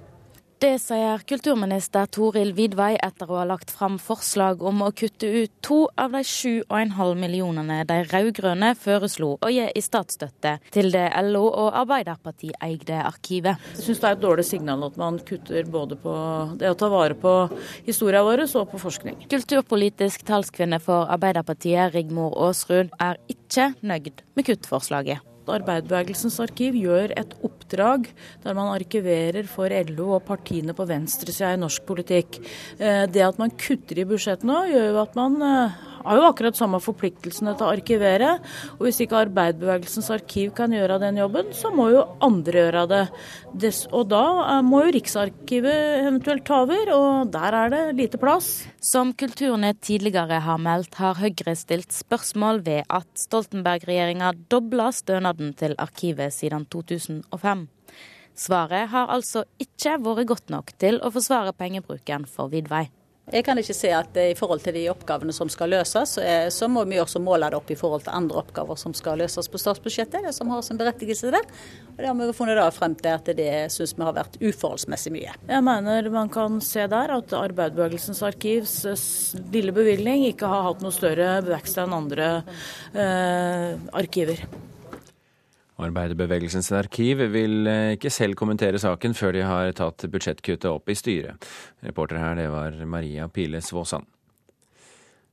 Det 0.60 0.74
sier 0.84 1.22
kulturminister 1.24 2.10
Toril 2.12 2.50
Vidvei 2.52 2.98
etter 3.00 3.30
å 3.32 3.38
ha 3.40 3.46
lagt 3.48 3.70
fram 3.72 3.94
forslag 4.04 4.60
om 4.68 4.82
å 4.84 4.90
kutte 4.92 5.30
ut 5.32 5.54
to 5.64 5.78
av 5.96 6.18
de 6.18 6.20
7,5 6.28 7.14
millionene 7.16 7.78
de 7.88 8.02
rød-grønne 8.10 8.74
foreslo 8.76 9.30
å 9.40 9.52
gi 9.56 9.70
i 9.72 9.84
statsstøtte 9.86 10.58
til 10.76 10.92
det 10.92 11.06
LO- 11.30 11.46
og 11.48 11.78
Arbeiderpartiet 11.80 12.60
eide 12.60 13.00
arkivet. 13.06 13.56
Jeg 13.78 13.86
syns 13.86 14.04
det 14.04 14.10
er 14.10 14.18
et 14.18 14.26
dårlig 14.26 14.48
signal 14.50 14.84
at 14.90 15.00
man 15.00 15.22
kutter 15.32 15.72
både 15.72 15.96
på 16.04 16.18
det 16.60 16.74
å 16.74 16.76
ta 16.84 16.92
vare 16.92 17.16
på 17.16 17.38
historien 17.88 18.28
vår 18.28 18.44
og 18.50 18.68
på 18.76 18.84
forskning. 18.84 19.30
Kulturpolitisk 19.32 20.28
talskvinne 20.28 20.84
for 20.84 21.08
Arbeiderpartiet, 21.08 21.96
Rigmor 21.96 22.36
Aasrud, 22.36 22.92
er 23.00 23.24
ikke 23.32 23.72
nøyd 23.80 24.28
med 24.36 24.52
kuttforslaget. 24.52 25.29
Arbeiderbevegelsens 25.56 26.40
arkiv 26.44 26.78
gjør 26.80 27.14
et 27.20 27.36
oppdrag 27.46 28.10
der 28.44 28.58
man 28.58 28.74
arkiverer 28.74 29.48
for 29.50 29.72
LO 29.92 30.16
og 30.18 30.26
partiene 30.28 30.76
på 30.78 30.88
venstresida 30.90 31.54
i 31.56 31.62
norsk 31.62 31.86
politikk. 31.90 32.40
Eh, 32.80 33.06
det 33.12 33.26
at 33.26 33.40
man 33.42 33.54
kutter 33.60 34.02
i 34.02 34.08
budsjettet 34.10 34.48
nå, 34.48 34.64
gjør 34.72 34.90
jo 34.94 35.02
at 35.04 35.18
man 35.20 35.40
eh, 35.46 35.80
har 36.10 36.18
jo 36.18 36.26
akkurat 36.26 36.58
samme 36.58 36.80
forpliktelsene 36.82 37.54
til 37.58 37.68
å 37.68 37.72
arkivere. 37.72 38.32
Og 38.78 38.88
hvis 38.88 39.02
ikke 39.04 39.20
Arbeiderbevegelsens 39.28 40.10
arkiv 40.14 40.54
kan 40.58 40.74
gjøre 40.74 40.98
den 41.04 41.20
jobben, 41.22 41.52
så 41.54 41.70
må 41.74 41.90
jo 41.94 42.06
andre 42.26 42.64
gjøre 42.64 42.86
det. 42.90 43.04
Og 43.94 44.10
da 44.10 44.24
eh, 44.42 44.62
må 44.66 44.84
jo 44.86 44.96
Riksarkivet 44.98 46.02
eventuelt 46.02 46.46
ta 46.50 46.64
over, 46.66 46.94
og 46.96 47.34
der 47.34 47.60
er 47.62 47.74
det 47.74 47.84
lite 48.00 48.22
plass. 48.22 48.50
Som 48.82 49.14
Kulturnett 49.14 49.84
tidligere 49.86 50.42
har 50.46 50.62
meldt, 50.62 50.98
har 50.98 51.20
Høyre 51.20 51.56
stilt 51.60 51.94
spørsmål 51.94 52.64
ved 52.66 52.90
at 52.90 53.10
Stoltenberg-regjeringa 53.28 54.34
dobla 54.50 54.90
stønaden 54.96 55.54
til 55.60 55.78
arkivet 55.78 56.34
siden 56.34 56.66
2005. 56.74 57.68
Svaret 58.40 58.90
har 58.94 59.12
altså 59.12 59.44
ikke 59.60 59.98
vært 60.00 60.30
godt 60.30 60.54
nok 60.54 60.72
til 60.80 61.02
å 61.04 61.12
forsvare 61.12 61.54
pengebruken 61.60 62.26
for 62.30 62.52
Vidvei. 62.54 62.88
Jeg 63.30 63.46
kan 63.46 63.60
ikke 63.62 63.76
se 63.78 63.92
at 63.94 64.16
i 64.18 64.36
forhold 64.38 64.64
til 64.66 64.74
de 64.74 64.88
oppgavene 64.92 65.34
som 65.36 65.50
skal 65.52 65.70
løses, 65.74 66.16
så 66.54 66.70
må 66.72 66.84
vi 66.90 67.00
også 67.02 67.22
måle 67.22 67.50
det 67.52 67.60
opp 67.60 67.70
i 67.70 67.78
forhold 67.78 68.06
til 68.08 68.16
andre 68.16 68.40
oppgaver 68.42 68.80
som 68.80 68.96
skal 68.98 69.20
løses 69.22 69.50
på 69.52 69.62
statsbudsjettet, 69.62 70.26
det 70.26 70.34
som 70.36 70.50
har 70.50 70.64
sin 70.66 70.80
berettigelse 70.80 71.30
der. 71.36 71.46
Og 71.94 72.00
det 72.00 72.10
har 72.10 72.18
vi 72.18 72.30
funnet 72.34 72.58
da 72.58 72.70
frem 72.74 72.96
til 72.98 73.14
at 73.14 73.30
det 73.38 73.52
syns 73.74 73.94
vi 73.98 74.08
har 74.08 74.16
vært 74.18 74.40
uforholdsmessig 74.42 75.14
mye. 75.14 75.36
Jeg 75.50 75.66
mener 75.66 76.10
man 76.14 76.32
kan 76.34 76.58
se 76.64 76.88
der 76.90 77.14
at 77.20 77.36
Arbeiderbevegelsens 77.38 78.24
arkivs 78.26 78.76
lille 79.54 79.76
bevilgning 79.76 80.26
ikke 80.32 80.50
har 80.50 80.66
hatt 80.72 80.82
noe 80.86 80.96
større 80.96 81.40
vekst 81.46 81.80
enn 81.84 81.96
andre 81.96 82.32
eh, 82.96 83.78
arkiver. 84.00 84.46
Arbeiderbevegelsens 85.80 86.72
arkiv 86.76 87.24
vil 87.32 87.68
eh, 87.70 87.96
ikke 87.96 88.12
selv 88.12 88.36
kommentere 88.40 88.80
saken 88.82 89.16
før 89.16 89.36
de 89.38 89.44
har 89.48 89.72
tatt 89.78 90.08
budsjettkuttet 90.12 90.68
opp 90.72 90.92
i 90.92 90.98
styret. 90.98 91.50
Reporter 91.86 92.20
her, 92.20 92.36
det 92.40 92.50
var 92.52 92.76
Maria 92.86 93.30
Pile 93.32 93.62
Svåsand. 93.64 94.08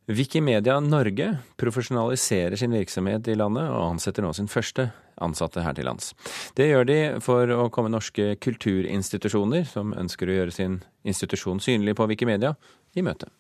Wikimedia 0.07 0.79
Norge 0.81 1.33
profesjonaliserer 1.59 2.55
sin 2.57 2.71
virksomhet 2.71 3.27
i 3.27 3.35
landet, 3.35 3.67
og 3.67 3.97
ansetter 3.97 4.23
nå 4.23 4.31
sin 4.39 4.47
første 4.47 4.93
ansatte 5.19 5.65
her 5.65 5.75
til 5.75 5.89
lands. 5.89 6.13
Det 6.55 6.69
gjør 6.69 6.87
de 6.87 6.99
for 7.25 7.51
å 7.51 7.67
komme 7.75 7.91
norske 7.91 8.37
kulturinstitusjoner, 8.39 9.67
som 9.67 9.97
ønsker 9.99 10.31
å 10.31 10.39
gjøre 10.39 10.55
sin 10.55 10.79
institusjon 11.03 11.59
synlig 11.59 11.97
på 11.99 12.07
Wikimedia, 12.07 12.55
i 12.95 13.03
møte. 13.03 13.33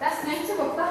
Det 0.00 0.08
er 0.08 0.18
snø 0.22 0.40
til 0.48 0.60
borte. 0.62 0.88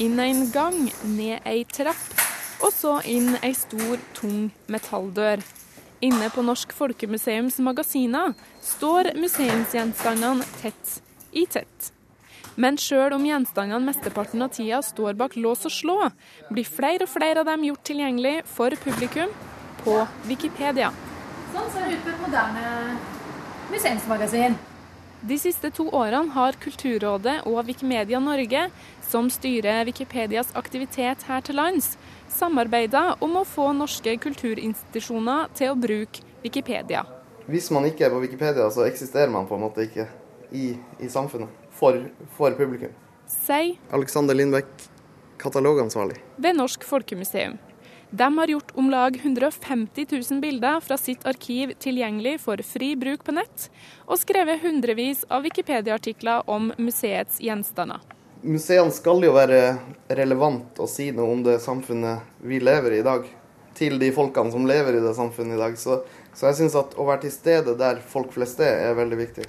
Inn 0.00 0.18
en 0.24 0.44
gang, 0.56 0.82
ned 1.12 1.44
ei 1.44 1.66
trapp 1.68 2.21
og 2.62 2.70
så 2.74 2.98
inn 3.08 3.34
ei 3.42 3.52
stor, 3.58 3.98
tung 4.16 4.50
metalldør. 4.70 5.42
Inne 6.02 6.28
på 6.34 6.42
Norsk 6.42 6.72
Folkemuseums 6.74 7.60
magasiner 7.62 8.32
står 8.62 9.12
museumsgjenstandene 9.18 10.46
tett 10.60 10.96
i 11.30 11.44
tett. 11.46 11.92
Men 12.54 12.76
sjøl 12.76 13.14
om 13.16 13.22
gjenstandene 13.24 13.86
mesteparten 13.86 14.42
av 14.44 14.50
tida 14.52 14.82
står 14.84 15.16
bak 15.20 15.38
lås 15.40 15.64
og 15.68 15.72
slå, 15.72 15.98
blir 16.50 16.68
flere 16.68 17.06
og 17.06 17.12
flere 17.12 17.40
av 17.40 17.48
dem 17.48 17.64
gjort 17.70 17.86
tilgjengelig 17.88 18.34
for 18.50 18.74
publikum 18.82 19.32
på 19.84 20.02
Wikipedia. 20.28 20.90
Sånn 21.54 21.70
ser 21.72 21.88
det 21.88 21.96
ut 21.96 22.04
på 22.04 22.12
et 22.12 22.20
moderne 22.26 22.98
museumsmagasin. 23.72 24.58
De 25.22 25.38
siste 25.38 25.70
to 25.70 25.86
årene 25.94 26.34
har 26.34 26.56
Kulturrådet 26.58 27.44
og 27.46 27.60
Wikimedia 27.68 28.18
Norge, 28.18 28.66
som 29.06 29.28
styrer 29.30 29.84
Wikipedias 29.86 30.50
aktivitet 30.58 31.22
her 31.28 31.44
til 31.46 31.60
lands, 31.60 31.92
samarbeida 32.32 33.16
om 33.22 33.36
å 33.40 33.44
få 33.48 33.68
norske 33.76 34.14
kulturinstitusjoner 34.22 35.52
til 35.58 35.72
å 35.72 35.78
bruke 35.78 36.24
Wikipedia. 36.42 37.04
Hvis 37.50 37.70
man 37.74 37.86
ikke 37.88 38.06
er 38.06 38.14
på 38.14 38.22
Wikipedia, 38.22 38.68
så 38.70 38.86
eksisterer 38.86 39.30
man 39.32 39.48
på 39.48 39.58
en 39.58 39.64
måte 39.64 39.86
ikke 39.86 40.06
i, 40.50 40.72
i 41.02 41.10
samfunnet 41.10 41.50
for, 41.78 41.98
for 42.36 42.54
publikum. 42.58 42.94
Sier 43.30 43.76
Alexander 43.94 44.36
Lindbekk, 44.36 44.88
katalogansvarlig. 45.42 46.20
Ved 46.36 46.58
Norsk 46.58 46.86
Folkemuseum. 46.86 47.58
De 48.12 48.28
har 48.36 48.50
gjort 48.52 48.74
om 48.76 48.90
lag 48.92 49.16
150 49.16 50.06
000 50.10 50.40
bilder 50.42 50.82
fra 50.84 50.98
sitt 51.00 51.24
arkiv 51.26 51.72
tilgjengelig 51.80 52.42
for 52.44 52.60
fri 52.66 52.92
bruk 53.00 53.24
på 53.24 53.32
nett, 53.38 53.70
og 54.04 54.20
skrevet 54.20 54.60
hundrevis 54.60 55.24
av 55.32 55.46
Wikipedia-artikler 55.48 56.44
om 56.52 56.74
museets 56.76 57.40
gjenstander 57.40 58.04
museene 58.42 58.90
skal 58.94 59.22
jo 59.24 59.32
være 59.34 59.78
relevant 60.10 60.78
å 60.82 60.86
si 60.90 61.10
noe 61.14 61.32
om 61.32 61.42
det 61.46 61.60
samfunnet 61.62 62.18
vi 62.44 62.60
lever 62.62 62.92
i 62.96 62.98
i 63.00 63.04
dag. 63.06 63.22
Til 63.72 63.98
de 63.98 64.12
folkene 64.12 64.52
som 64.52 64.66
lever 64.68 64.96
i 64.98 65.02
det 65.02 65.14
samfunnet 65.16 65.56
i 65.56 65.60
dag. 65.60 65.78
Så, 65.80 66.02
så 66.36 66.46
jeg 66.50 66.56
syns 66.60 66.74
at 66.78 66.94
å 67.00 67.04
være 67.08 67.22
til 67.24 67.34
stede 67.34 67.72
der 67.80 67.96
folk 68.04 68.32
flest 68.34 68.60
er, 68.60 68.74
er 68.90 68.94
veldig 68.98 69.18
viktig. 69.22 69.44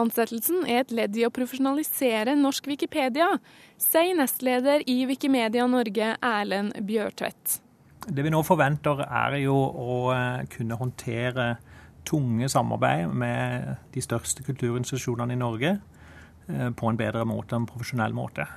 Ansettelsen 0.01 0.65
er 0.65 0.81
et 0.81 0.95
ledd 0.97 1.19
i 1.19 1.27
å 1.27 1.29
profesjonalisere 1.33 2.33
norsk 2.39 2.71
Wikipedia, 2.71 3.27
sier 3.77 4.17
nestleder 4.17 4.81
i 4.89 5.03
Wikimedia 5.05 5.67
Norge, 5.69 6.15
Erlend 6.25 6.73
Bjørtvedt. 6.89 7.59
Det 8.09 8.25
vi 8.25 8.33
nå 8.33 8.41
forventer, 8.41 9.05
er 9.05 9.37
jo 9.43 9.53
å 9.53 9.99
eh, 10.15 10.41
kunne 10.57 10.81
håndtere 10.81 11.47
tunge 12.07 12.49
samarbeid 12.49 13.13
med 13.13 13.73
de 13.93 14.03
største 14.03 14.43
kulturinstitusjonene 14.45 15.35
i 15.35 15.39
Norge 15.39 15.73
eh, 15.77 16.69
på 16.69 16.89
en 16.89 16.99
bedre 16.99 17.25
måte, 17.27 17.55
en 17.55 17.69
profesjonell 17.69 18.15
måte. 18.15 18.47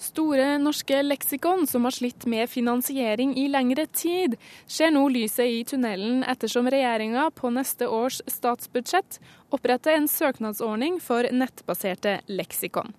Store 0.00 0.54
norske 0.56 1.02
leksikon 1.04 1.66
som 1.68 1.84
har 1.84 1.92
slitt 1.92 2.24
med 2.24 2.48
finansiering 2.48 3.34
i 3.36 3.44
lengre 3.52 3.84
tid, 3.92 4.38
ser 4.64 4.94
nå 4.94 5.02
lyset 5.12 5.44
i 5.44 5.58
tunnelen 5.68 6.22
ettersom 6.24 6.70
regjeringa 6.72 7.26
på 7.36 7.50
neste 7.52 7.84
års 7.84 8.22
statsbudsjett 8.24 9.18
oppretter 9.52 9.98
en 9.98 10.08
søknadsordning 10.08 10.96
for 11.04 11.28
nettbaserte 11.28 12.22
leksikon. 12.32 12.94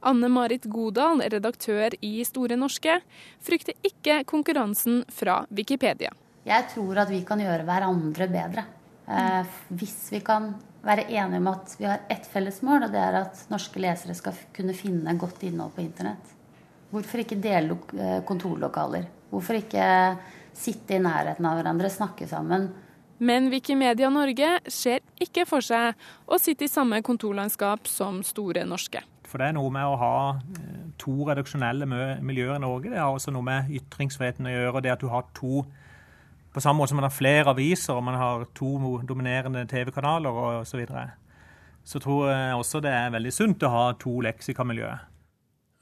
Anne 0.00 0.30
Marit 0.32 0.64
Godal, 0.72 1.20
redaktør 1.28 1.92
i 2.00 2.24
Store 2.24 2.56
norske, 2.56 3.02
frykter 3.44 3.76
ikke 3.84 4.22
konkurransen 4.24 5.02
fra 5.12 5.42
Wikipedia. 5.50 6.14
Jeg 6.46 6.70
tror 6.72 7.04
at 7.04 7.12
vi 7.12 7.20
kan 7.26 7.40
gjøre 7.42 7.68
hverandre 7.68 8.32
bedre. 8.32 8.64
Eh, 9.06 9.58
hvis 9.78 9.98
vi 10.10 10.20
kan 10.26 10.50
være 10.86 11.06
enige 11.08 11.38
om 11.42 11.50
at 11.52 11.74
vi 11.78 11.86
har 11.86 12.06
ett 12.10 12.26
felles 12.30 12.58
mål, 12.66 12.86
og 12.86 12.94
det 12.94 13.02
er 13.02 13.20
at 13.20 13.44
norske 13.50 13.82
lesere 13.82 14.14
skal 14.18 14.34
kunne 14.54 14.74
finne 14.74 15.14
godt 15.18 15.44
innhold 15.46 15.74
på 15.76 15.84
internett. 15.84 16.32
Hvorfor 16.90 17.22
ikke 17.22 17.38
dele 17.42 17.78
eh, 17.98 18.18
kontorlokaler? 18.26 19.06
Hvorfor 19.30 19.58
ikke 19.58 19.86
sitte 20.56 20.96
i 20.96 21.02
nærheten 21.02 21.46
av 21.46 21.58
hverandre, 21.58 21.90
snakke 21.92 22.28
sammen? 22.30 22.68
Men 23.18 23.48
Wikimedia 23.50 24.10
Norge 24.12 24.58
ser 24.68 25.00
ikke 25.22 25.46
for 25.48 25.64
seg 25.64 25.96
å 26.28 26.36
sitte 26.40 26.66
i 26.66 26.70
samme 26.70 27.00
kontorlandskap 27.04 27.88
som 27.88 28.20
Store 28.26 28.66
norske. 28.68 29.00
For 29.26 29.40
det 29.40 29.48
er 29.50 29.56
noe 29.56 29.72
med 29.74 29.86
å 29.86 29.96
ha 29.98 30.16
eh, 30.34 30.84
to 31.00 31.14
redaksjonelle 31.28 31.86
miljøer 31.86 32.58
i 32.58 32.62
Norge. 32.62 32.92
Det 32.92 33.00
har 33.00 33.14
også 33.14 33.34
noe 33.34 33.46
med 33.46 33.70
ytringsfriheten 33.74 34.50
å 34.50 34.54
gjøre. 34.54 34.74
og 34.74 34.82
det 34.84 34.94
at 34.94 35.02
du 35.02 35.10
har 35.14 35.26
to 35.34 35.64
på 36.56 36.62
samme 36.64 36.80
måte 36.80 36.94
som 36.94 36.96
man 37.02 37.04
har 37.04 37.12
flere 37.12 37.52
aviser 37.52 37.98
og 37.98 38.04
man 38.06 38.16
har 38.16 38.46
to 38.56 38.78
dominerende 39.04 39.66
TV-kanaler 39.68 40.32
osv. 40.32 40.70
Så, 40.70 40.78
videre. 40.80 41.10
så 41.84 42.00
tror 42.00 42.30
jeg 42.30 42.54
også 42.56 42.80
det 42.80 42.94
er 42.96 43.12
veldig 43.12 43.32
sunt 43.36 43.66
å 43.68 43.72
ha 43.74 43.84
to 44.00 44.14
leksikamiljøer. 44.24 45.04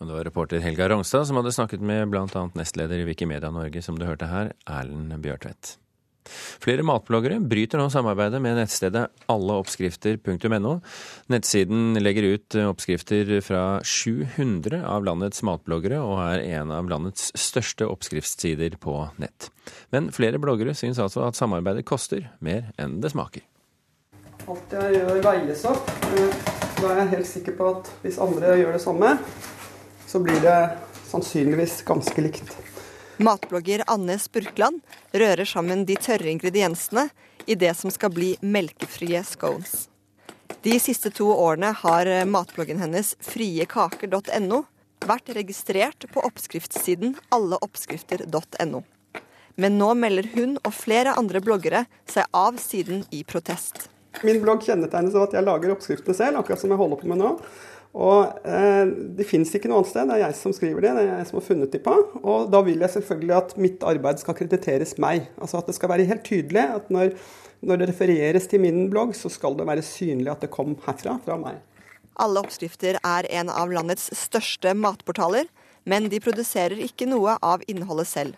Og 0.03 0.09
det 0.09 0.17
var 0.17 0.27
reporter 0.27 0.65
Helga 0.65 0.89
Rongstad 0.91 1.29
som 1.29 1.39
hadde 1.39 1.55
snakket 1.55 1.85
med 1.87 2.11
bl.a. 2.11 2.27
nestleder 2.59 2.99
i 2.99 3.07
Wikimedia 3.07 3.53
Norge, 3.55 3.83
som 3.87 3.95
du 3.95 4.03
hørte 4.09 4.27
her, 4.27 4.51
Erlend 4.67 5.15
Bjørtvedt. 5.23 5.77
Flere 6.63 6.85
matbloggere 6.87 7.39
bryter 7.41 7.81
nå 7.81 7.89
samarbeidet 7.93 8.41
med 8.43 8.57
nettstedet 8.59 9.07
alleoppskrifter.no. 9.33 10.75
Nettsiden 11.33 11.99
legger 12.01 12.31
ut 12.35 12.59
oppskrifter 12.65 13.33
fra 13.45 13.65
700 13.85 14.83
av 14.89 15.07
landets 15.07 15.45
matbloggere, 15.47 16.01
og 16.01 16.21
er 16.25 16.45
en 16.61 16.73
av 16.75 16.89
landets 16.91 17.31
største 17.39 17.89
oppskriftssider 17.91 18.79
på 18.81 18.97
nett. 19.21 19.51
Men 19.95 20.11
flere 20.15 20.41
bloggere 20.43 20.77
syns 20.77 21.01
altså 21.03 21.27
at 21.29 21.39
samarbeidet 21.39 21.87
koster 21.89 22.31
mer 22.45 22.71
enn 22.81 23.01
det 23.05 23.13
smaker. 23.15 23.45
Alt 24.45 24.75
jeg 24.77 24.99
gjør, 24.99 25.21
veies 25.25 25.63
opp. 25.69 25.89
Da 26.81 26.91
er 26.91 26.99
jeg 27.01 27.13
helt 27.15 27.29
sikker 27.31 27.57
på 27.57 27.71
at 27.79 27.91
hvis 28.03 28.21
andre 28.21 28.59
gjør 28.61 28.77
det 28.77 28.83
samme, 28.83 29.15
så 30.11 30.21
blir 30.25 30.41
det 30.45 30.59
sannsynligvis 31.09 31.81
ganske 31.89 32.25
likt. 32.27 32.74
Matblogger 33.17 33.85
Anne 33.87 34.19
Spurkland 34.19 34.81
rører 35.13 35.47
sammen 35.47 35.85
de 35.87 35.95
tørre 35.97 36.27
ingrediensene 36.33 37.09
i 37.47 37.55
det 37.55 37.71
som 37.79 37.93
skal 37.95 38.11
bli 38.11 38.33
melkefrie 38.43 39.21
scones. 39.25 39.89
De 40.65 40.75
siste 40.83 41.13
to 41.15 41.29
årene 41.31 41.71
har 41.79 42.11
matbloggen 42.27 42.81
hennes 42.83 43.13
friekaker.no 43.23 44.65
vært 45.07 45.31
registrert 45.37 46.09
på 46.11 46.25
oppskriftssiden 46.27 47.15
alleoppskrifter.no. 47.37 48.83
Men 49.55 49.79
nå 49.79 49.93
melder 49.95 50.27
hun 50.35 50.57
og 50.65 50.75
flere 50.75 51.15
andre 51.15 51.43
bloggere 51.45 51.85
seg 52.11 52.27
av 52.35 52.59
siden 52.59 53.05
i 53.15 53.23
protest. 53.23 53.87
Min 54.27 54.41
blogg 54.43 54.63
kjennetegnes 54.67 55.15
av 55.15 55.29
at 55.29 55.37
jeg 55.37 55.47
lager 55.47 55.75
oppskriftene 55.75 56.17
selv, 56.17 56.41
akkurat 56.41 56.61
som 56.61 56.75
jeg 56.75 56.81
holder 56.81 57.01
på 57.01 57.11
med 57.11 57.21
nå. 57.23 57.31
Og 57.95 58.47
eh, 58.47 58.91
Det 59.19 59.27
fins 59.29 59.53
ikke 59.55 59.71
noe 59.71 59.81
annet 59.81 59.93
sted. 59.93 60.09
Det 60.11 60.17
er 60.17 60.25
jeg 60.25 60.39
som 60.39 60.55
skriver 60.57 60.83
det, 60.83 60.95
det 60.97 61.05
er 61.05 61.13
jeg 61.13 61.29
som 61.31 61.39
har 61.39 61.47
funnet 61.47 61.75
de 61.75 61.81
på. 61.83 61.95
Og 62.23 62.49
da 62.51 62.61
vil 62.67 62.83
jeg 62.83 62.95
selvfølgelig 62.97 63.37
at 63.39 63.57
mitt 63.61 63.87
arbeid 63.87 64.23
skal 64.23 64.39
krediteres 64.39 64.97
meg. 65.03 65.29
Altså 65.39 65.61
At 65.61 65.71
det 65.71 65.77
skal 65.79 65.93
være 65.95 66.09
helt 66.11 66.27
tydelig 66.27 66.65
at 66.81 66.91
når, 66.95 67.15
Når 67.65 67.79
det 67.81 67.87
refereres 67.89 68.47
til 68.51 68.61
min 68.61 68.91
blogg, 68.93 69.15
så 69.17 69.31
skal 69.33 69.55
det 69.57 69.65
være 69.65 69.83
synlig 69.83 70.29
at 70.29 70.43
det 70.43 70.51
kom 70.53 70.75
herfra, 70.85 71.15
fra 71.25 71.39
meg. 71.41 71.63
Alle 72.21 72.43
oppskrifter 72.45 72.99
er 73.01 73.27
en 73.41 73.49
av 73.49 73.73
landets 73.73 74.11
største 74.13 74.75
matportaler, 74.77 75.49
men 75.89 76.11
de 76.13 76.21
produserer 76.21 76.77
ikke 76.85 77.09
noe 77.09 77.39
av 77.41 77.65
innholdet 77.67 78.11
selv. 78.11 78.37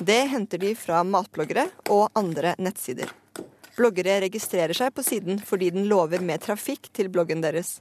Det 0.00 0.18
henter 0.32 0.58
de 0.58 0.74
fra 0.74 1.04
matbloggere 1.06 1.68
og 1.92 2.10
andre 2.18 2.56
nettsider. 2.58 3.12
Bloggere 3.76 4.18
registrerer 4.26 4.74
seg 4.74 4.90
på 4.96 5.04
siden 5.06 5.38
fordi 5.46 5.70
den 5.72 5.86
lover 5.86 6.20
mer 6.24 6.42
trafikk 6.42 6.90
til 6.96 7.12
bloggen 7.12 7.44
deres. 7.44 7.78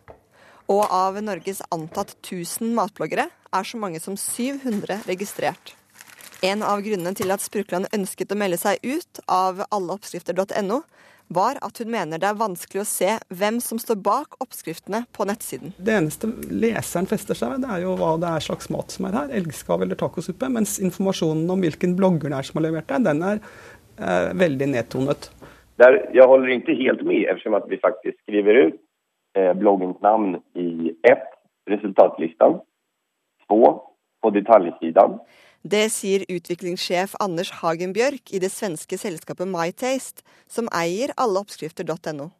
Og 0.71 0.85
av 0.87 1.17
Norges 1.19 1.59
antatt 1.73 2.13
1000 2.21 2.71
matbloggere 2.77 3.27
er 3.27 3.67
så 3.67 3.79
mange 3.79 3.99
som 3.99 4.15
700 4.15 5.01
registrert. 5.09 5.73
En 6.41 6.63
av 6.63 6.79
grunnene 6.85 7.11
til 7.17 7.33
at 7.33 7.43
Sprukland 7.43 7.89
ønsket 7.93 8.31
å 8.31 8.37
melde 8.39 8.57
seg 8.61 8.79
ut 8.85 9.19
av 9.27 9.59
alleoppskrifter.no, 9.67 10.79
var 11.31 11.59
at 11.63 11.79
hun 11.79 11.91
mener 11.91 12.19
det 12.19 12.27
er 12.27 12.39
vanskelig 12.39 12.81
å 12.81 12.87
se 12.87 13.11
hvem 13.31 13.59
som 13.63 13.79
står 13.79 13.99
bak 14.03 14.35
oppskriftene 14.43 15.03
på 15.15 15.27
nettsiden. 15.27 15.71
Det 15.79 15.93
eneste 15.95 16.27
leseren 16.49 17.07
fester 17.07 17.37
seg 17.37 17.53
ved, 17.53 17.63
det 17.63 17.71
er 17.71 17.85
jo 17.85 17.95
hva 17.99 18.15
det 18.19 18.31
er 18.31 18.43
slags 18.47 18.71
mat 18.73 18.91
som 18.91 19.07
er 19.07 19.15
her. 19.15 19.35
Elgskav 19.39 19.85
eller 19.85 19.99
tacosuppe. 19.99 20.49
Mens 20.51 20.77
informasjonen 20.83 21.47
om 21.51 21.63
hvilken 21.63 21.95
blogger 21.99 22.33
det 22.33 22.39
er 22.41 22.49
som 22.49 22.59
har 22.59 22.67
levert 22.67 22.89
det, 22.91 22.99
den 23.07 23.23
er 23.27 23.39
eh, 23.39 24.31
veldig 24.43 24.71
nedtonet. 24.73 25.29
Der, 25.79 26.01
jeg 26.15 26.27
holder 26.27 26.55
ikke 26.57 26.75
helt 26.81 27.05
med, 27.07 27.23
ettersom 27.31 27.55
at 27.59 27.69
vi 27.71 27.79
faktisk 27.79 28.17
skriver 28.25 28.65
ut 28.65 28.81
bloggens 29.33 30.01
navn 30.03 30.35
i 30.59 30.91
ett, 31.07 31.29
resultatlistan, 31.69 32.59
to, 33.47 33.61
på 34.21 34.29
detaljsiden. 34.35 35.19
Det 35.61 35.83
sier 35.93 36.23
utviklingssjef 36.25 37.13
Anders 37.21 37.51
Hagen 37.61 37.93
Bjørk 37.93 38.31
i 38.33 38.39
det 38.41 38.49
svenske 38.49 38.97
selskapet 38.97 39.49
MyTaste, 39.49 40.23
som 40.49 40.69
eier 40.73 41.13
alleoppskrifter.no. 41.21 42.31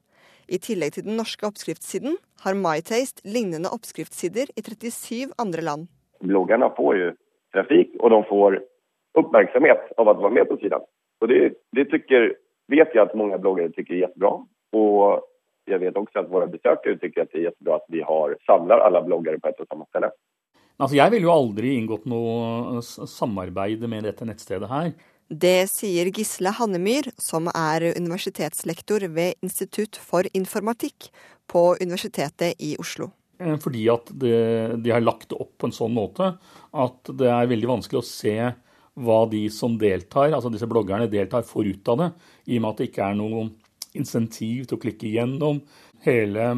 I 0.49 0.57
tillegg 0.57 0.95
til 0.95 1.05
den 1.05 1.19
norske 1.19 1.45
oppskriftssiden 1.47 2.17
har 2.43 2.57
MyTaste 2.57 3.21
lignende 3.29 3.69
oppskriftssider 3.71 4.49
i 4.57 4.63
37 4.65 5.35
andre 5.37 5.65
land. 5.67 5.85
Bloggerne 6.25 6.71
får 6.77 6.97
jo 6.97 7.11
trafikk, 7.53 7.93
og 8.01 8.09
de 8.13 8.21
får 8.29 8.57
oppmerksomhet 9.21 9.93
av 9.99 10.09
å 10.09 10.17
være 10.17 10.35
med 10.39 10.49
på 10.49 10.57
siden. 10.63 10.81
Og 11.21 11.29
det, 11.29 11.39
det 11.77 11.87
tycker, 11.93 12.31
vet 12.73 12.95
jeg 12.95 13.03
at 13.03 13.13
mange 13.17 13.37
bloggere 13.37 13.69
syns 13.75 13.85
er 13.85 14.01
kjempebra. 14.07 14.33
Og 14.81 15.27
jeg 15.69 15.81
vet 15.81 15.97
også 15.97 16.23
at 16.23 16.31
våre 16.31 16.49
besøkere 16.51 16.97
syns 16.97 17.13
det 17.13 17.23
er 17.25 17.31
kjempebra 17.47 17.77
at 17.77 17.87
vi 17.93 18.03
har 18.05 18.35
samler 18.47 18.83
alle 18.85 19.03
bloggere 19.05 19.41
på 19.41 19.51
ett 19.51 19.63
og 19.63 19.69
samme 19.69 19.87
sted. 19.89 20.09
Altså, 20.81 20.95
jeg 20.97 21.13
ville 21.13 21.27
jo 21.27 21.33
aldri 21.35 21.75
inngått 21.77 22.07
noe 22.09 22.81
samarbeid 22.81 23.83
med 23.89 24.07
dette 24.09 24.25
nettstedet 24.25 24.69
her. 24.71 24.93
Det 25.31 25.69
sier 25.71 26.09
Gisle 26.11 26.51
Hannemyr, 26.57 27.07
som 27.21 27.47
er 27.53 27.85
universitetslektor 27.93 29.05
ved 29.13 29.37
Institutt 29.45 29.95
for 29.95 30.27
informatikk 30.35 31.07
på 31.47 31.77
Universitetet 31.79 32.59
i 32.59 32.73
Oslo. 32.81 33.11
Eh, 33.39 33.55
fordi 33.61 33.85
at 33.93 34.11
det, 34.11 34.81
de 34.83 34.91
har 34.91 35.05
lagt 35.05 35.29
det 35.31 35.39
opp 35.39 35.53
på 35.61 35.69
en 35.69 35.75
sånn 35.75 35.93
måte 35.95 36.33
at 36.71 37.13
det 37.17 37.29
er 37.31 37.49
veldig 37.51 37.71
vanskelig 37.77 38.01
å 38.01 38.09
se 38.09 38.35
hva 39.01 39.21
de 39.31 39.45
som 39.53 39.77
deltar, 39.79 40.33
altså 40.35 40.51
disse 40.51 40.67
bloggerne, 40.67 41.07
deltar 41.09 41.45
for 41.47 41.63
ut 41.63 41.93
av 41.93 42.01
det. 42.01 42.09
I 42.51 42.59
og 42.59 42.65
med 42.65 42.73
at 42.73 42.81
det 42.81 42.89
ikke 42.89 43.07
er 43.07 43.17
noen 43.17 43.53
insentiv 43.97 44.67
til 44.67 44.77
å 44.77 44.81
klikke 44.81 45.07
igjennom. 45.09 45.61
Hele 46.05 46.51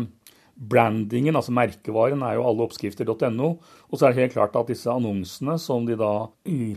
brandingen, 0.54 1.36
altså 1.36 1.54
merkevaren, 1.56 2.24
er 2.26 2.38
jo 2.38 2.48
alleoppskrifter.no. 2.50 3.54
Og 3.90 3.98
så 3.98 4.08
er 4.08 4.14
det 4.14 4.28
helt 4.28 4.36
klart 4.38 4.58
at 4.60 4.70
disse 4.70 4.92
annonsene 4.92 5.58
som 5.62 5.88
de 5.88 5.98
da 6.00 6.14
i 6.50 6.76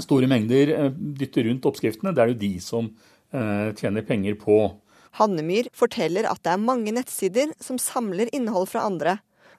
store 0.00 0.28
mengder 0.30 0.72
eh, 0.72 0.94
dytter 1.20 1.46
rundt 1.48 1.68
oppskriftene, 1.68 2.14
det 2.16 2.24
er 2.24 2.32
jo 2.32 2.40
de 2.40 2.54
som 2.64 2.88
eh, 2.88 3.68
tjener 3.76 4.06
penger 4.08 4.38
på. 4.40 4.62
Hannemyr 5.20 5.68
forteller 5.76 6.24
at 6.30 6.40
det 6.46 6.54
er 6.54 6.64
mange 6.64 6.94
nettsider 6.96 7.52
som 7.60 7.80
samler 7.80 8.32
innhold 8.32 8.70
fra 8.72 8.86
andre, 8.88 9.18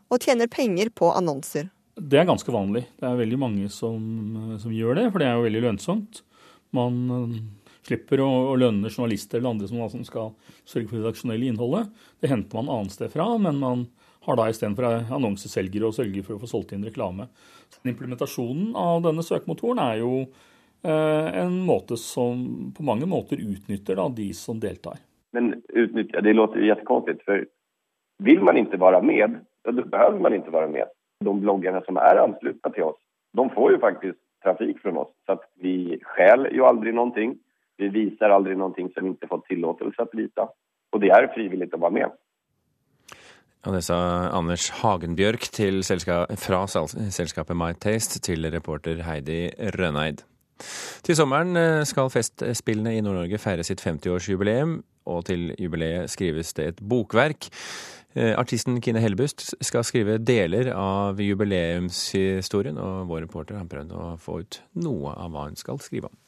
og 0.10 0.26
tjener 0.26 0.50
penger 0.52 0.90
på 0.94 1.12
annonser. 1.14 1.70
Det 1.94 2.18
er 2.18 2.26
ganske 2.26 2.50
vanlig. 2.50 2.88
Det 2.98 3.06
er 3.06 3.20
veldig 3.20 3.38
mange 3.38 3.70
som, 3.70 4.02
eh, 4.42 4.58
som 4.64 4.74
gjør 4.74 4.98
det, 4.98 5.12
for 5.12 5.22
det 5.22 5.30
er 5.30 5.38
jo 5.38 5.46
veldig 5.46 5.68
lønnsomt. 5.70 6.24
Man 6.74 7.04
slipper 7.88 8.24
å, 8.24 8.30
å 8.54 8.56
lønne 8.60 8.92
journalister 8.92 9.40
eller 9.40 9.56
andre 9.56 9.70
som, 9.70 9.84
som 9.92 10.06
skal 10.08 10.32
sørge 10.64 10.88
for 10.88 10.98
det 10.98 11.04
redaksjonelle 11.04 11.52
innholdet. 11.52 11.92
Det 12.22 12.32
henter 12.32 12.60
man 12.60 12.72
annet 12.78 12.96
sted 12.96 13.12
fra, 13.14 13.28
men 13.42 13.60
man 13.62 13.86
har 14.24 14.40
da 14.40 14.48
istedenfor 14.50 15.12
annonseselgere 15.12 15.90
og 15.90 15.98
sørger 15.98 16.26
for 16.26 16.38
å 16.38 16.44
få 16.44 16.50
solgt 16.50 16.74
inn 16.76 16.86
reklame. 16.88 17.28
Implementasjonen 17.84 18.76
av 18.80 19.04
denne 19.04 19.26
søkemotoren 19.26 19.82
er 19.84 20.00
jo 20.00 20.14
eh, 20.24 21.30
en 21.44 21.58
måte 21.68 21.98
som 22.00 22.72
på 22.76 22.86
mange 22.88 23.10
måter 23.10 23.42
utnytter 23.44 24.00
da, 24.00 24.08
de 24.08 24.30
som 24.38 24.62
deltar. 24.64 25.02
Men 25.36 25.58
utnyttja, 25.74 26.22
det 26.22 26.36
låter 26.38 26.64
kjempekonstig. 26.64 27.20
For 27.28 27.44
vil 28.24 28.44
man 28.46 28.60
ikke 28.62 28.80
være 28.80 29.02
med, 29.04 29.42
så 29.66 29.74
behøver 29.76 30.20
man 30.24 30.38
ikke 30.38 30.54
være 30.54 30.72
med. 30.72 30.92
De 31.24 31.34
bloggerne 31.44 31.82
som 31.88 31.98
er 32.00 32.22
ansluttet 32.22 32.76
til 32.76 32.92
oss, 32.92 33.00
de 33.34 33.48
får 33.56 33.74
jo 33.74 33.80
faktisk 33.82 34.20
trafikk 34.46 34.80
fra 34.84 34.94
oss. 35.04 35.12
Så 35.28 35.40
vi 35.64 35.98
stjeler 36.14 36.54
jo 36.56 36.68
aldri 36.70 36.94
noe. 36.96 37.28
Vi 37.80 37.90
viser 37.94 38.34
aldri 38.34 38.56
noe 38.58 38.74
som 38.76 39.08
vi 39.08 39.16
ikke 39.16 39.32
fått 39.32 39.48
tillatelse 39.50 40.06
til 40.12 40.20
å 40.20 40.24
vise. 40.24 40.50
Og 40.94 41.02
det 41.02 41.10
er 41.16 41.32
frivillig 41.34 41.72
å 41.74 41.82
være 41.82 41.98
med. 41.98 42.20
Ja, 43.64 43.72
det 43.72 43.86
sa 43.88 43.98
Anders 44.36 44.68
Hagenbjørk 44.82 45.48
selska 45.88 46.26
fra 46.36 46.66
selskapet 46.68 47.56
My 47.56 47.72
Taste 47.80 48.20
til 48.20 48.50
reporter 48.52 49.00
Heidi 49.08 49.48
Røneid. 49.78 50.26
Til 51.04 51.16
sommeren 51.18 51.58
eh, 51.58 51.82
skal 51.88 52.12
Festspillene 52.14 52.94
i 52.98 53.02
Nord-Norge 53.04 53.40
feire 53.42 53.66
sitt 53.66 53.82
50-årsjubileum, 53.84 54.78
og 55.10 55.26
til 55.28 55.50
jubileet 55.60 56.12
skrives 56.12 56.54
det 56.60 56.68
et 56.74 56.84
bokverk. 56.84 57.50
Eh, 58.14 58.34
artisten 58.40 58.82
Kine 58.84 59.02
Hellebust 59.02 59.48
skal 59.66 59.84
skrive 59.88 60.20
deler 60.22 60.70
av 60.78 61.20
jubileumshistorien, 61.24 62.78
og 62.78 63.08
vår 63.10 63.26
reporter 63.26 63.58
har 63.58 63.70
prøvd 63.72 63.96
å 63.98 64.12
få 64.22 64.42
ut 64.44 64.62
noe 64.86 65.16
av 65.18 65.34
hva 65.34 65.48
hun 65.48 65.60
skal 65.60 65.82
skrive 65.84 66.12
om. 66.12 66.23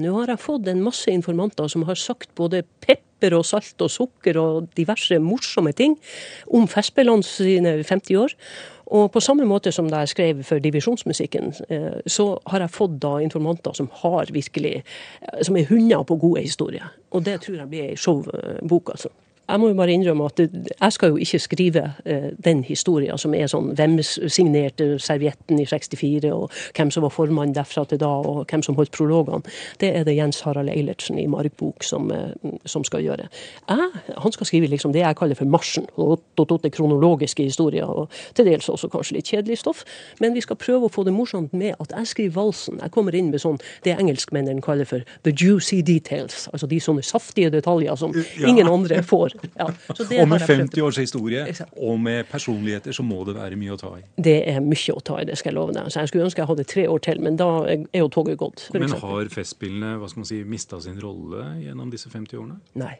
Nå 0.00 0.16
har 0.16 0.32
jeg 0.32 0.40
fått 0.40 0.68
en 0.70 0.82
masse 0.84 1.12
informanter 1.12 1.68
som 1.68 1.84
har 1.88 1.98
sagt 1.98 2.30
både 2.38 2.62
pepper 2.84 3.34
og 3.36 3.44
salt 3.44 3.82
og 3.84 3.90
sukker 3.92 4.38
og 4.40 4.70
diverse 4.78 5.18
morsomme 5.20 5.74
ting 5.76 5.98
om 6.56 6.68
Festspillene 6.70 7.26
sine 7.26 7.74
50 7.82 8.20
år. 8.20 8.36
Og 8.90 9.10
på 9.14 9.22
samme 9.22 9.46
måte 9.46 9.70
som 9.74 9.90
da 9.90 10.02
jeg 10.02 10.12
skrev 10.14 10.42
for 10.46 10.62
divisjonsmusikken, 10.62 11.52
eh, 11.70 12.00
så 12.10 12.32
har 12.50 12.64
jeg 12.64 12.74
fått 12.74 12.96
da 13.02 13.18
informanter 13.22 13.76
som 13.76 13.90
har 14.02 14.32
virkelig, 14.34 14.82
eh, 15.22 15.42
som 15.46 15.56
er 15.56 15.68
hunder 15.68 16.02
på 16.02 16.18
gode 16.18 16.42
historier. 16.42 16.90
Og 17.12 17.24
det 17.24 17.40
tror 17.42 17.60
jeg 17.60 17.70
blir 17.70 17.90
ei 17.90 17.96
showbok, 17.96 18.96
altså. 18.96 19.12
Jeg 19.50 19.60
må 19.60 19.70
jo 19.70 19.74
bare 19.78 19.94
innrømme 19.94 20.28
at 20.30 20.40
jeg 20.40 20.92
skal 20.92 21.12
jo 21.12 21.16
ikke 21.20 21.38
skrive 21.42 21.82
eh, 22.04 22.30
den 22.44 22.62
historien 22.64 23.18
som 23.18 23.34
er 23.34 23.48
sånn 23.50 23.72
hvem 23.78 23.98
signerte 24.02 24.92
servietten 25.02 25.58
i 25.58 25.66
64, 25.66 26.30
og 26.30 26.52
hvem 26.76 26.92
som 26.94 27.04
var 27.06 27.14
formann 27.14 27.54
derfra 27.56 27.84
til 27.88 28.00
da, 28.02 28.10
og 28.10 28.44
hvem 28.50 28.62
som 28.62 28.78
holdt 28.78 28.94
prologene. 28.94 29.42
Det 29.80 29.90
er 29.96 30.06
det 30.06 30.16
Jens 30.16 30.40
Harald 30.46 30.70
Eilertsen 30.70 31.18
i 31.18 31.26
Markbok 31.30 31.84
som, 31.86 32.10
eh, 32.14 32.54
som 32.64 32.84
skal 32.86 33.02
gjøre. 33.04 33.28
Jeg, 33.68 33.90
han 34.22 34.36
skal 34.36 34.46
skrive 34.46 34.70
liksom 34.70 34.94
det 34.94 35.02
jeg 35.02 35.18
kaller 35.18 35.38
for 35.38 35.50
marsjen, 35.50 35.88
og 35.96 36.22
det 36.62 36.72
kronologiske 36.74 37.42
historier, 37.42 37.84
og 37.86 38.10
til 38.34 38.46
dels 38.46 38.68
også 38.68 38.88
kanskje 38.92 39.18
litt 39.18 39.30
kjedelig 39.30 39.58
stoff. 39.60 39.84
Men 40.20 40.34
vi 40.34 40.42
skal 40.44 40.58
prøve 40.60 40.88
å 40.88 40.92
få 40.92 41.04
det 41.06 41.14
morsomt 41.14 41.52
med 41.56 41.74
at 41.80 41.92
jeg 41.96 42.12
skriver 42.12 42.36
valsen. 42.38 42.80
Jeg 42.82 42.94
kommer 42.94 43.16
inn 43.16 43.30
med 43.30 43.42
sånn 43.42 43.58
det 43.84 43.96
engelskmennene 43.96 44.62
kaller 44.64 44.88
for 44.88 45.04
the 45.26 45.32
juicy 45.32 45.80
details, 45.82 46.48
altså 46.52 46.68
de 46.70 46.80
sånne 46.80 47.04
saftige 47.06 47.50
detaljer 47.52 47.98
som 47.98 48.14
ingen 48.38 48.68
andre 48.68 49.02
får. 49.02 49.39
Ja, 49.56 49.66
og 49.68 50.28
med 50.28 50.44
50 50.46 50.82
års 50.84 51.00
historie 51.00 51.44
og 51.76 52.00
med 52.00 52.28
personligheter 52.30 52.94
så 52.96 53.04
må 53.06 53.22
det 53.28 53.36
være 53.38 53.58
mye 53.60 53.74
å 53.74 53.80
ta 53.80 53.92
i. 53.98 54.02
Det 54.16 54.38
er 54.50 54.60
mye 54.64 54.96
å 54.96 55.02
ta 55.04 55.20
i, 55.20 55.26
det 55.28 55.38
skal 55.40 55.52
jeg 55.52 55.58
love 55.58 55.76
deg. 55.76 55.90
Så 55.92 56.02
jeg 56.04 56.12
skulle 56.12 56.28
ønske 56.28 56.42
jeg 56.42 56.50
hadde 56.50 56.66
tre 56.70 56.86
år 56.90 57.04
til, 57.04 57.20
men 57.24 57.38
da 57.40 57.50
er 57.68 58.02
jo 58.02 58.08
toget 58.12 58.40
gått. 58.40 58.66
Men 58.76 58.96
har 59.02 59.30
Festspillene 59.34 59.96
hva 60.00 60.10
skal 60.10 60.24
man 60.24 60.30
si, 60.32 60.42
mista 60.48 60.80
sin 60.82 60.98
rolle 61.02 61.54
gjennom 61.64 61.92
disse 61.92 62.12
50 62.12 62.40
årene? 62.40 62.60
Nei. 62.80 62.96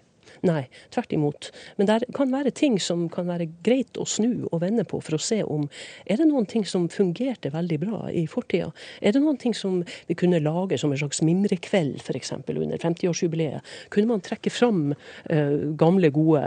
Nei, 0.46 0.64
tvert 0.94 1.12
imot. 1.16 1.50
Men 1.78 1.90
det 1.90 1.98
kan 2.16 2.32
være 2.32 2.52
ting 2.56 2.78
som 2.82 3.06
kan 3.12 3.28
være 3.28 3.48
greit 3.66 3.98
å 4.00 4.06
snu 4.08 4.46
og 4.50 4.60
vende 4.62 4.86
på 4.88 5.00
for 5.04 5.16
å 5.16 5.22
se 5.22 5.42
om 5.44 5.66
er 6.06 6.20
det 6.20 6.28
noen 6.30 6.48
ting 6.48 6.64
som 6.68 6.88
fungerte 6.92 7.52
veldig 7.52 7.78
bra 7.82 8.00
i 8.12 8.26
fortida. 8.30 8.70
Er 9.00 9.14
det 9.14 9.22
noen 9.22 9.38
ting 9.40 9.54
som 9.56 9.80
vi 10.08 10.16
kunne 10.18 10.40
lage 10.42 10.78
som 10.80 10.92
en 10.92 11.00
slags 11.00 11.22
mimrekveld 11.26 12.00
f.eks. 12.02 12.32
under 12.48 12.78
50-årsjubileet? 12.78 13.66
Kunne 13.94 14.12
man 14.12 14.24
trekke 14.24 14.52
fram 14.52 14.92
uh, 14.92 15.56
gamle, 15.80 16.10
gode 16.14 16.42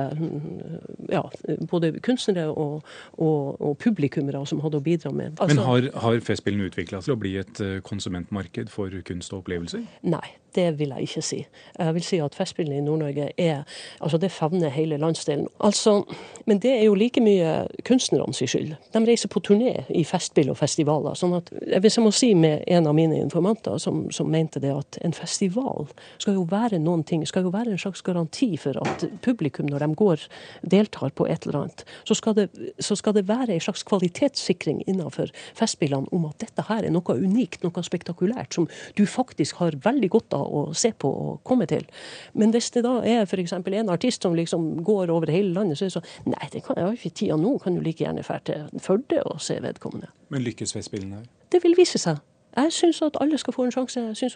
ja, 1.11 1.23
både 1.69 1.93
kunstnere 2.03 2.49
og, 2.49 2.83
og, 3.17 3.61
og 3.61 3.77
publikummere 3.83 4.43
som 4.49 4.61
hadde 4.63 4.79
å 4.79 4.85
bidra 4.85 5.13
med? 5.15 5.37
Altså, 5.37 5.55
Men 5.55 5.65
har, 5.67 5.89
har 6.03 6.21
Festspillene 6.23 6.69
utvikla 6.69 7.01
til 7.03 7.15
å 7.15 7.19
bli 7.19 7.35
et 7.41 7.61
eh, 7.63 7.79
konsumentmarked 7.85 8.71
for 8.73 8.93
kunst 9.07 9.33
og 9.33 9.43
opplevelser? 9.43 9.83
Nei, 10.07 10.25
det 10.55 10.67
vil 10.79 10.93
jeg 10.95 11.09
ikke 11.09 11.25
si. 11.25 11.41
Jeg 11.77 11.97
vil 11.97 12.05
si 12.05 12.19
at 12.23 12.37
Festspillene 12.37 12.79
i 12.79 12.85
Nord-Norge 12.85 13.29
er 13.37 13.63
Altså 13.99 14.19
det 14.21 14.31
favner 14.31 14.73
hele 14.73 14.97
landsdelen. 14.97 15.47
Altså, 15.63 16.03
men 16.45 16.59
det 16.63 16.71
er 16.77 16.83
jo 16.85 16.97
like 16.97 17.21
mye 17.23 17.67
kunstnernes 17.87 18.41
skyld. 18.43 18.75
De 18.93 19.03
reiser 19.07 19.31
på 19.31 19.41
turné 19.43 19.85
i 19.89 20.03
festspill 20.07 20.51
og 20.51 20.59
festivaler. 20.59 21.15
sånn 21.15 21.35
at, 21.37 21.49
Hvis 21.81 21.97
jeg 21.97 22.03
må 22.05 22.11
si 22.11 22.33
med 22.33 22.63
en 22.67 22.87
av 22.87 22.95
mine 22.95 23.19
informanter 23.21 23.77
som, 23.77 24.05
som 24.11 24.29
mente 24.29 24.59
det 24.59 24.73
at 24.73 24.97
en 25.01 25.13
festival 25.13 25.87
skal 26.17 26.37
jo 26.37 26.47
være 26.49 26.79
noen 26.79 27.03
ting, 27.03 27.25
skal 27.27 27.43
jo 27.47 27.53
være 27.53 27.71
en 27.71 27.81
slags 27.81 28.01
garanti 28.01 28.57
for 28.57 28.77
at 28.81 29.05
publikum, 29.21 29.69
når 29.69 29.85
de 29.85 29.95
går, 29.95 30.27
deltar 30.61 31.13
på 31.15 31.27
et 31.27 31.47
eller 31.47 31.63
annet, 31.63 31.85
så 32.03 32.17
skal 32.17 32.35
det, 32.37 32.49
så 32.79 32.95
skal 32.99 33.15
det 33.17 33.27
være 33.27 33.53
en 33.53 33.63
slags 33.63 33.83
kvalitetssikring 33.87 34.83
innenfor 34.87 35.31
festspillene 35.55 36.11
om 36.11 36.27
at 36.29 36.39
dette 36.43 36.65
her 36.67 36.83
er 36.83 36.93
noe 36.93 37.17
unikt, 37.17 37.63
noe 37.63 37.83
spektakulært, 37.85 38.53
som 38.53 38.67
du 38.97 39.05
faktisk 39.09 39.61
har 39.63 39.77
veldig 39.83 40.09
godt 40.13 40.37
av 40.37 40.43
å 40.47 40.63
se 40.77 40.91
på 40.91 41.09
og 41.09 41.41
komme 41.47 41.67
til. 41.69 41.85
Men 42.33 42.53
hvis 42.53 42.71
det 42.75 42.83
da 42.85 42.99
er 43.07 43.25
f.eks. 43.27 43.55
en 43.71 43.89
artist 43.89 44.23
som 44.23 44.35
liksom 44.35 44.83
går 44.83 45.09
over 45.09 45.31
hele 45.31 45.53
landet, 45.53 45.77
så 45.77 45.85
er 45.85 45.91
det 45.91 45.95
sånn 45.97 46.33
Nei, 46.33 46.49
det 46.51 46.63
kan 46.65 46.75
jeg 46.77 46.85
har 46.85 46.93
ikke 46.93 47.15
tida 47.15 47.37
nå, 47.39 47.55
kan 47.63 47.75
du 47.75 47.81
like 47.81 48.03
gjerne 48.03 48.23
dra 48.23 48.39
til 48.43 48.83
Førde 48.83 49.23
og 49.23 49.41
se 49.41 49.59
vedkommende. 49.63 50.11
Men 50.29 50.43
lykkes 50.43 50.73
Festspillene 50.73 51.21
her? 51.21 51.25
Det 51.53 51.63
vil 51.63 51.75
vise 51.77 52.01
seg. 52.01 52.19
Jeg 52.53 52.73
syns 52.73 52.99
at 53.01 53.15
alle 53.21 53.37
skal 53.41 53.53
få 53.55 53.63
en 53.65 53.71
sjanse. 53.73 54.01
Jeg 54.11 54.17
syns 54.17 54.35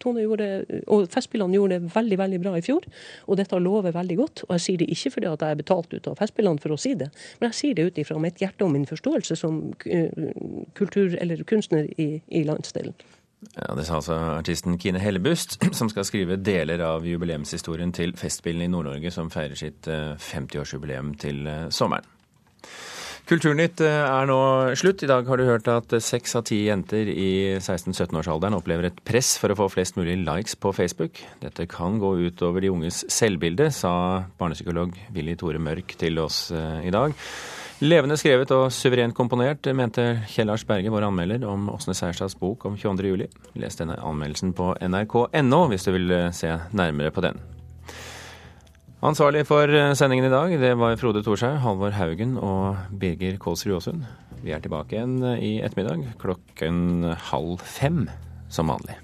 Tone 0.00 0.20
gjorde, 0.20 0.48
og 0.92 1.06
Festspillene 1.12 1.56
gjorde 1.56 1.78
det 1.78 1.94
veldig 1.94 2.18
veldig 2.20 2.40
bra 2.42 2.52
i 2.58 2.64
fjor, 2.64 2.84
og 3.26 3.38
dette 3.40 3.58
lover 3.58 3.94
veldig 3.94 4.16
godt. 4.16 4.42
Og 4.48 4.52
jeg 4.56 4.64
sier 4.66 4.82
det 4.82 4.90
ikke 4.92 5.14
fordi 5.16 5.30
at 5.30 5.46
jeg 5.46 5.56
er 5.56 5.60
betalt 5.62 5.94
ut 5.94 6.08
av 6.10 6.18
Festspillene 6.20 6.60
for 6.60 6.74
å 6.74 6.80
si 6.80 6.92
det, 7.00 7.08
men 7.40 7.48
jeg 7.48 7.60
sier 7.60 7.78
det 7.78 7.88
ut 7.88 8.00
ifra 8.02 8.18
mitt 8.20 8.42
hjerte 8.42 8.66
og 8.66 8.74
min 8.74 8.84
forståelse 8.88 9.36
som 9.40 9.62
kultur- 10.76 11.16
eller 11.20 11.44
kunstner 11.48 11.88
i, 11.96 12.20
i 12.28 12.44
landsdelen. 12.44 12.92
Ja, 13.54 13.74
Det 13.76 13.86
sa 13.86 13.98
altså 14.00 14.16
artisten 14.38 14.78
Kine 14.80 15.02
Hellebust, 15.02 15.58
som 15.78 15.90
skal 15.92 16.06
skrive 16.08 16.40
deler 16.40 16.82
av 16.84 17.06
jubileumshistorien 17.06 17.92
til 17.94 18.16
Festspillene 18.18 18.68
i 18.68 18.72
Nord-Norge, 18.72 19.12
som 19.14 19.30
feirer 19.32 19.58
sitt 19.58 19.86
50-årsjubileum 19.86 21.14
til 21.20 21.46
sommeren. 21.74 22.08
Kulturnytt 23.24 23.80
er 23.80 24.26
nå 24.28 24.36
slutt. 24.76 25.00
I 25.00 25.08
dag 25.08 25.24
har 25.24 25.40
du 25.40 25.46
hørt 25.48 25.68
at 25.72 25.94
seks 26.04 26.34
av 26.36 26.42
ti 26.44 26.58
jenter 26.66 27.08
i 27.08 27.56
16-17-årsalderen 27.56 28.58
opplever 28.58 28.90
et 28.90 28.98
press 29.08 29.38
for 29.40 29.48
å 29.48 29.56
få 29.56 29.70
flest 29.72 29.96
mulig 29.96 30.18
likes 30.26 30.58
på 30.60 30.74
Facebook. 30.76 31.22
Dette 31.40 31.64
kan 31.72 31.96
gå 32.02 32.10
ut 32.26 32.44
over 32.44 32.60
de 32.60 32.72
unges 32.74 33.00
selvbilde, 33.08 33.70
sa 33.72 33.94
barnepsykolog 34.36 34.92
Willy 35.16 35.38
Tore 35.40 35.62
Mørk 35.62 35.96
til 36.04 36.20
oss 36.20 36.50
i 36.52 36.92
dag. 36.92 37.16
Levende 37.84 38.16
skrevet 38.16 38.48
og 38.56 38.70
suverent 38.72 39.12
komponert, 39.12 39.66
mente 39.76 40.22
Kjell 40.32 40.48
Lars 40.48 40.62
Berge, 40.64 40.88
vår 40.88 41.04
anmelder, 41.04 41.42
om 41.44 41.66
Åsne 41.68 41.92
Seierstads 41.92 42.32
bok 42.40 42.64
om 42.64 42.78
22. 42.80 43.10
juli. 43.10 43.26
Les 43.60 43.76
denne 43.76 43.98
anmeldelsen 44.00 44.54
på 44.56 44.70
nrk.no 44.80 45.60
hvis 45.68 45.84
du 45.84 45.90
vil 45.92 46.14
se 46.32 46.54
nærmere 46.72 47.12
på 47.12 47.26
den. 47.26 47.42
Ansvarlig 49.04 49.44
for 49.44 49.68
sendingen 50.00 50.30
i 50.30 50.32
dag, 50.32 50.56
det 50.64 50.72
var 50.80 50.96
Frode 50.96 51.20
Thorshaug, 51.26 51.60
Halvor 51.60 51.92
Haugen 51.92 52.38
og 52.40 52.80
Birger 52.88 53.36
Kålsrud 53.36 53.76
Aasund. 53.76 54.08
Vi 54.40 54.56
er 54.56 54.64
tilbake 54.64 54.96
igjen 54.96 55.18
i 55.36 55.58
ettermiddag 55.60 56.14
klokken 56.24 57.10
halv 57.28 57.58
fem 57.60 58.06
som 58.48 58.72
vanlig. 58.72 59.03